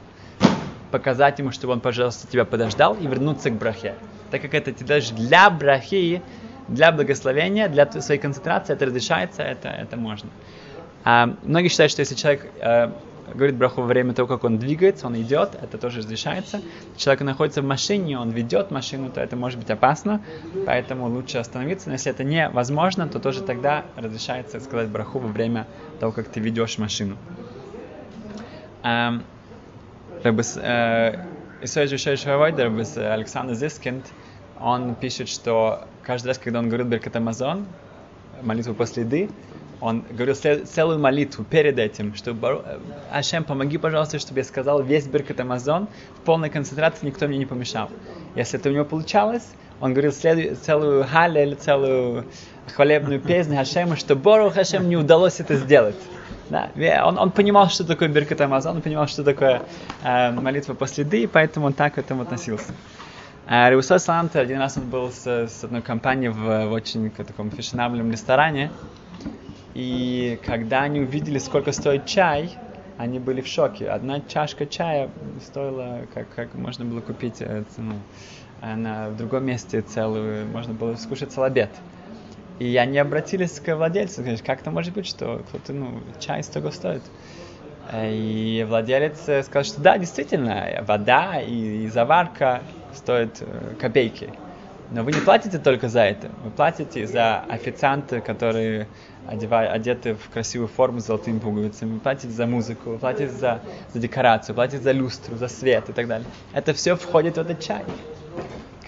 показать 0.91 1.39
ему, 1.39 1.53
чтобы 1.53 1.73
он, 1.73 1.81
пожалуйста, 1.81 2.27
тебя 2.27 2.45
подождал 2.45 2.95
и 2.95 3.07
вернуться 3.07 3.51
к 3.51 3.55
брахе. 3.55 3.95
Так 4.31 4.43
как 4.43 4.55
это 4.55 4.73
даже 4.85 5.15
для 5.15 5.51
брахи, 5.51 6.23
для 6.69 6.93
благословения, 6.93 7.69
для 7.69 7.91
своей 8.01 8.21
концентрации 8.21 8.73
это 8.73 8.87
разрешается, 8.87 9.43
это, 9.43 9.69
это 9.69 9.97
можно. 9.97 10.31
А, 11.05 11.35
многие 11.43 11.69
считают, 11.69 11.91
что 11.91 12.01
если 12.01 12.15
человек 12.15 12.47
а, 12.61 12.93
говорит 13.35 13.57
браху 13.57 13.83
во 13.83 13.87
время 13.87 14.13
того, 14.15 14.29
как 14.29 14.45
он 14.45 14.59
двигается, 14.59 15.07
он 15.07 15.21
идет, 15.21 15.51
это 15.61 15.79
тоже 15.79 15.99
разрешается. 15.99 16.61
Человек 16.97 17.23
находится 17.23 17.63
в 17.63 17.65
машине, 17.65 18.19
он 18.19 18.31
ведет 18.31 18.71
машину, 18.71 19.11
то 19.11 19.21
это 19.21 19.37
может 19.37 19.59
быть 19.59 19.71
опасно, 19.71 20.23
поэтому 20.67 21.09
лучше 21.09 21.39
остановиться. 21.39 21.89
Но 21.89 21.95
если 21.95 22.11
это 22.13 22.25
невозможно, 22.25 23.09
то 23.09 23.19
тоже 23.19 23.43
тогда 23.43 23.85
разрешается 23.97 24.61
сказать 24.61 24.89
браху 24.89 25.19
во 25.19 25.29
время 25.29 25.67
того, 25.99 26.13
как 26.13 26.29
ты 26.29 26.41
ведешь 26.41 26.79
машину. 26.79 27.17
Рабис, 30.23 30.59
э, 30.61 31.25
Исоид 31.63 32.19
Шавайда, 32.19 32.65
Рабис 32.65 32.97
Александр 32.97 33.55
Зискинд, 33.55 34.05
он 34.61 34.95
пишет, 34.95 35.29
что 35.29 35.87
каждый 36.03 36.29
раз, 36.29 36.39
когда 36.39 36.59
он 36.59 36.69
говорит 36.69 36.89
Беркат 36.89 37.17
Амазон, 37.17 37.67
молитву 38.43 38.75
после 38.75 39.05
еды, 39.05 39.31
он 39.81 40.05
говорил 40.11 40.35
целую 40.35 40.99
молитву 40.99 41.43
перед 41.45 41.79
этим, 41.79 42.15
что 42.15 42.33
э, 42.33 42.79
Ашем, 43.11 43.45
помоги, 43.45 43.79
пожалуйста, 43.79 44.19
чтобы 44.19 44.41
я 44.41 44.45
сказал 44.45 44.83
весь 44.83 45.07
Беркат 45.07 45.41
Амазон 45.41 45.89
в 46.19 46.21
полной 46.21 46.51
концентрации, 46.51 47.07
никто 47.07 47.27
мне 47.27 47.39
не 47.39 47.47
помешал. 47.47 47.89
Если 48.35 48.59
это 48.59 48.69
у 48.69 48.73
него 48.73 48.85
получалось, 48.85 49.49
он 49.81 49.95
говорил 49.95 50.13
целую 50.13 51.07
халель, 51.07 51.57
целую 51.57 52.27
хвалебную 52.75 53.21
песню 53.21 53.57
Хашему, 53.57 53.97
что 53.97 54.17
Бору 54.17 54.51
Хашем 54.51 54.89
не 54.91 54.99
удалось 54.99 55.41
это 55.41 55.57
сделать. 55.57 55.97
Да, 56.51 56.71
он, 57.07 57.17
он 57.17 57.31
понимал, 57.31 57.69
что 57.69 57.85
такое 57.85 58.09
Беркат 58.09 58.41
Амазон, 58.41 58.77
он 58.77 58.83
понимал, 58.83 59.07
что 59.07 59.23
такое 59.23 59.63
э, 60.03 60.33
молитва 60.33 60.75
после 60.75 61.05
еды, 61.05 61.23
и 61.23 61.27
поэтому 61.29 61.67
он 61.67 61.73
так 61.73 61.95
к 61.95 61.99
этому 61.99 62.23
относился. 62.23 62.75
Э, 63.47 63.73
Русой 63.73 64.01
Саламта 64.01 64.41
один 64.41 64.59
раз 64.59 64.77
он 64.77 64.91
был 64.91 65.13
с, 65.13 65.27
с 65.27 65.63
одной 65.63 65.81
компанией 65.81 66.31
в, 66.31 66.67
в 66.67 66.73
очень 66.73 67.09
таком 67.11 67.53
фешенабельном 67.53 68.11
ресторане, 68.11 68.73
и 69.75 70.41
когда 70.45 70.83
они 70.83 71.01
увидели, 71.01 71.39
сколько 71.39 71.71
стоит 71.71 72.07
чай, 72.07 72.51
они 72.99 73.21
были 73.21 73.41
в 73.41 73.47
шоке. 73.47 73.89
Одна 73.89 74.21
чашка 74.21 74.67
чая 74.67 75.09
стоила, 75.41 76.01
как, 76.13 76.29
как 76.35 76.55
можно 76.55 76.85
было 76.85 77.01
купить 77.01 77.41
ну, 77.77 77.95
на, 78.61 79.09
в 79.09 79.17
другом 79.17 79.47
месте 79.47 79.83
целую, 79.83 80.49
можно 80.49 80.75
было 80.75 80.97
скушать 80.97 81.33
целый 81.33 81.47
обед. 81.47 81.71
И 82.61 82.77
они 82.77 82.99
обратились 82.99 83.59
к 83.59 83.75
владельцу, 83.75 84.21
сказали, 84.21 84.37
как 84.37 84.61
это 84.61 84.71
может 84.71 84.93
быть, 84.93 85.07
что 85.07 85.43
кто-то, 85.49 85.73
ну, 85.73 86.01
чай 86.21 86.43
столько 86.43 86.71
стоит. 86.71 87.03
И 87.93 88.65
владелец 88.69 89.23
сказал, 89.47 89.65
что 89.65 89.81
да, 89.81 89.99
действительно, 89.99 90.85
вода 90.87 91.41
и, 91.41 91.85
и 91.85 91.89
заварка 91.89 92.61
стоят 92.95 93.41
э, 93.41 93.75
копейки. 93.81 94.31
Но 94.91 95.05
вы 95.05 95.13
не 95.13 95.21
платите 95.21 95.59
только 95.59 95.89
за 95.89 96.03
это. 96.03 96.29
Вы 96.45 96.51
платите 96.51 97.07
за 97.07 97.41
официанты, 97.49 98.21
которые 98.21 98.89
одевают, 99.27 99.73
одеты 99.73 100.15
в 100.15 100.29
красивую 100.29 100.69
форму 100.69 101.01
с 101.01 101.07
золотыми 101.07 101.39
пуговицами. 101.39 101.95
Вы 101.95 102.01
платите 102.01 102.33
за 102.33 102.47
музыку, 102.47 102.91
вы 102.91 102.99
платите 102.99 103.29
за, 103.29 103.61
за 103.93 103.99
декорацию, 103.99 104.55
вы 104.55 104.57
платите 104.57 104.83
за 104.83 104.93
люстру, 104.93 105.37
за 105.37 105.49
свет 105.49 105.89
и 105.89 105.93
так 105.93 106.09
далее. 106.09 106.27
Это 106.53 106.75
все 106.75 106.95
входит 106.95 107.37
в 107.37 107.41
этот 107.41 107.61
чай. 107.61 107.85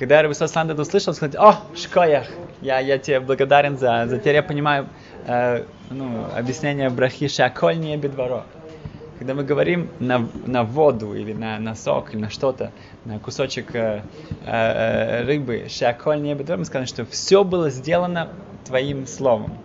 Когда 0.02 0.20
Рабисо 0.20 0.48
Сланд 0.48 0.68
это 0.68 0.82
услышал, 0.82 1.10
он 1.10 1.14
сказал, 1.14 1.50
о, 1.50 1.76
Шкоях, 1.76 2.26
я, 2.60 2.80
я 2.80 2.98
тебе 2.98 3.20
благодарен 3.20 3.78
за, 3.78 4.08
за 4.08 4.18
теперь 4.18 4.34
я 4.34 4.42
понимаю 4.42 4.88
э, 5.28 5.64
ну, 5.90 6.26
объяснение 6.36 6.90
брахи 6.90 7.28
Шаколь 7.28 7.78
не 7.78 7.96
бедворо. 7.96 8.42
Когда 9.20 9.34
мы 9.34 9.44
говорим 9.44 9.88
на, 10.00 10.28
на 10.44 10.64
воду 10.64 11.14
или 11.14 11.32
на, 11.32 11.60
на 11.60 11.76
сок 11.76 12.14
или 12.14 12.20
на 12.20 12.30
что-то, 12.30 12.72
на 13.04 13.20
кусочек 13.20 13.76
э, 13.76 14.02
э, 14.44 15.22
рыбы, 15.22 15.66
Шаколь 15.68 16.20
не 16.20 16.34
бедворо, 16.34 16.58
мы 16.58 16.64
сказали, 16.64 16.88
что 16.88 17.04
все 17.06 17.44
было 17.44 17.70
сделано 17.70 18.30
твоим 18.64 19.06
словом. 19.06 19.56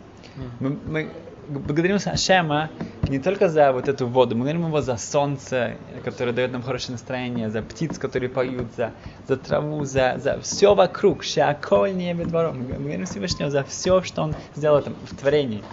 Мы, 0.59 0.77
мы 0.85 1.09
благодарим 1.47 1.97
Ашема 2.05 2.69
не 3.09 3.19
только 3.19 3.49
за 3.49 3.71
вот 3.71 3.87
эту 3.87 4.07
воду, 4.07 4.35
мы 4.35 4.41
говорим 4.41 4.67
его 4.67 4.81
за 4.81 4.97
солнце, 4.97 5.75
которое 6.03 6.33
дает 6.33 6.51
нам 6.51 6.61
хорошее 6.61 6.93
настроение, 6.93 7.49
за 7.49 7.61
птиц, 7.61 7.97
которые 7.97 8.29
поют, 8.29 8.67
за, 8.75 8.91
за 9.27 9.37
траву, 9.37 9.83
за, 9.85 10.17
за 10.17 10.39
все 10.41 10.75
вокруг, 10.75 11.23
шаколь 11.23 11.95
небе 11.95 12.25
двором. 12.25 12.59
Мы 12.59 12.65
говорим 12.65 13.05
Всевышнего 13.05 13.49
за 13.49 13.63
все, 13.63 14.01
что 14.01 14.23
он 14.23 14.35
сделал 14.55 14.81
там 14.81 14.95
в 15.09 15.15
творении, 15.15 15.63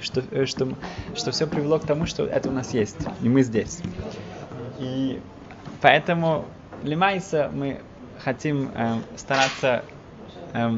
что, 0.00 0.22
что, 0.46 0.68
что 1.14 1.30
все 1.30 1.46
привело 1.46 1.78
к 1.78 1.86
тому, 1.86 2.06
что 2.06 2.24
это 2.24 2.48
у 2.48 2.52
нас 2.52 2.74
есть, 2.74 2.98
и 3.22 3.28
мы 3.28 3.42
здесь. 3.42 3.80
И 4.78 5.20
поэтому 5.80 6.44
Лимайса 6.82 7.50
мы 7.52 7.80
хотим 8.18 8.70
э, 8.74 8.98
стараться 9.16 9.84
э, 10.52 10.70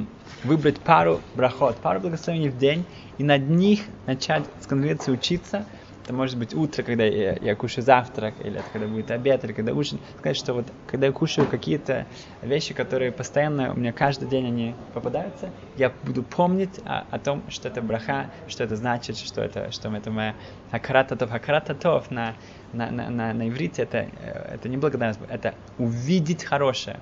выбрать 0.44 0.78
пару 0.78 1.20
брахот, 1.34 1.76
пару 1.76 2.00
благословений 2.00 2.48
в 2.48 2.58
день, 2.58 2.84
и 3.18 3.24
над 3.24 3.48
них 3.48 3.80
начать 4.06 4.44
с 4.60 4.66
конкретно 4.66 5.12
учиться, 5.12 5.64
это 6.04 6.12
может 6.12 6.36
быть 6.38 6.52
утро, 6.52 6.82
когда 6.82 7.04
я, 7.04 7.38
я 7.40 7.56
кушаю 7.56 7.82
завтрак, 7.82 8.34
или 8.44 8.58
это 8.58 8.66
когда 8.72 8.86
будет 8.86 9.10
обед, 9.10 9.42
или 9.44 9.52
когда 9.52 9.72
ужин. 9.72 9.98
Сказать, 10.18 10.36
что 10.36 10.52
вот 10.52 10.66
когда 10.86 11.06
я 11.06 11.12
кушаю 11.12 11.46
какие-то 11.46 12.06
вещи, 12.42 12.74
которые 12.74 13.10
постоянно 13.10 13.72
у 13.72 13.76
меня 13.76 13.90
каждый 13.92 14.28
день 14.28 14.46
они 14.46 14.74
попадаются, 14.92 15.50
я 15.76 15.90
буду 16.02 16.22
помнить 16.22 16.78
о, 16.84 17.06
о 17.10 17.18
том, 17.18 17.42
что 17.48 17.68
это 17.68 17.80
браха, 17.80 18.30
что 18.48 18.64
это 18.64 18.76
значит, 18.76 19.16
что 19.16 19.40
это, 19.40 19.72
что 19.72 19.88
это 19.96 20.10
моя 20.10 20.34
акарататов, 20.70 21.32
акарататов 21.32 22.10
на, 22.10 22.34
на, 22.74 22.90
на, 22.90 23.08
на, 23.08 23.32
на 23.32 23.48
иврите, 23.48 23.82
это, 23.82 24.06
э, 24.20 24.56
это 24.56 24.68
не 24.68 24.76
благодарность, 24.76 25.20
это 25.30 25.54
увидеть 25.78 26.44
хорошее. 26.44 27.00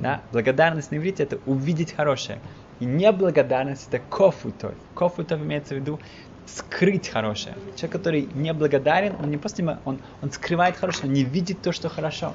Да? 0.00 0.20
Благодарность 0.32 0.90
на 0.90 0.96
иврите 0.96 1.22
это 1.22 1.38
увидеть 1.46 1.92
хорошее. 1.92 2.40
И 2.80 2.84
неблагодарность 2.84 3.88
это 3.88 4.00
кофутов. 4.00 4.74
Кофутов 4.94 5.40
имеется 5.40 5.74
в 5.74 5.78
виду 5.78 5.98
скрыть 6.46 7.08
хорошее. 7.08 7.54
Человек, 7.76 7.92
который 7.92 8.28
неблагодарен, 8.34 9.16
он 9.20 9.30
не 9.30 9.36
просто 9.36 9.80
он, 9.84 10.00
он 10.22 10.30
скрывает 10.30 10.76
хорошее, 10.76 11.06
он 11.06 11.12
не 11.12 11.24
видит 11.24 11.62
то, 11.62 11.72
что 11.72 11.88
хорошо. 11.88 12.34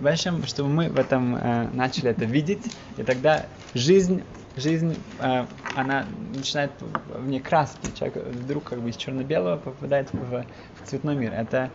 Большим, 0.00 0.44
чтобы 0.46 0.70
мы 0.70 0.88
в 0.88 0.98
этом 0.98 1.36
э, 1.36 1.68
начали 1.74 2.10
это 2.10 2.24
видеть, 2.24 2.64
и 2.96 3.02
тогда 3.02 3.44
жизнь, 3.74 4.22
жизнь, 4.56 4.96
э, 5.18 5.44
она 5.76 6.06
начинает 6.34 6.70
в 7.08 7.28
ней 7.28 7.40
краски. 7.40 7.90
Человек 7.98 8.24
вдруг 8.28 8.64
как 8.64 8.80
бы 8.80 8.88
из 8.88 8.96
черно-белого 8.96 9.58
попадает 9.58 10.08
в, 10.12 10.46
в 10.82 10.86
цветной 10.88 11.16
мир. 11.16 11.34
Это 11.34 11.70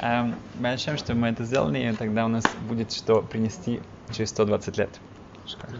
э, 0.00 0.32
большим, 0.54 0.96
чтобы 0.98 1.20
мы 1.20 1.28
это 1.28 1.44
сделали, 1.44 1.90
и 1.90 1.92
тогда 1.96 2.26
у 2.26 2.28
нас 2.28 2.44
будет 2.68 2.92
что 2.92 3.22
принести 3.22 3.80
через 4.12 4.30
120 4.30 4.78
лет. 4.78 5.00
Шикарно. 5.44 5.78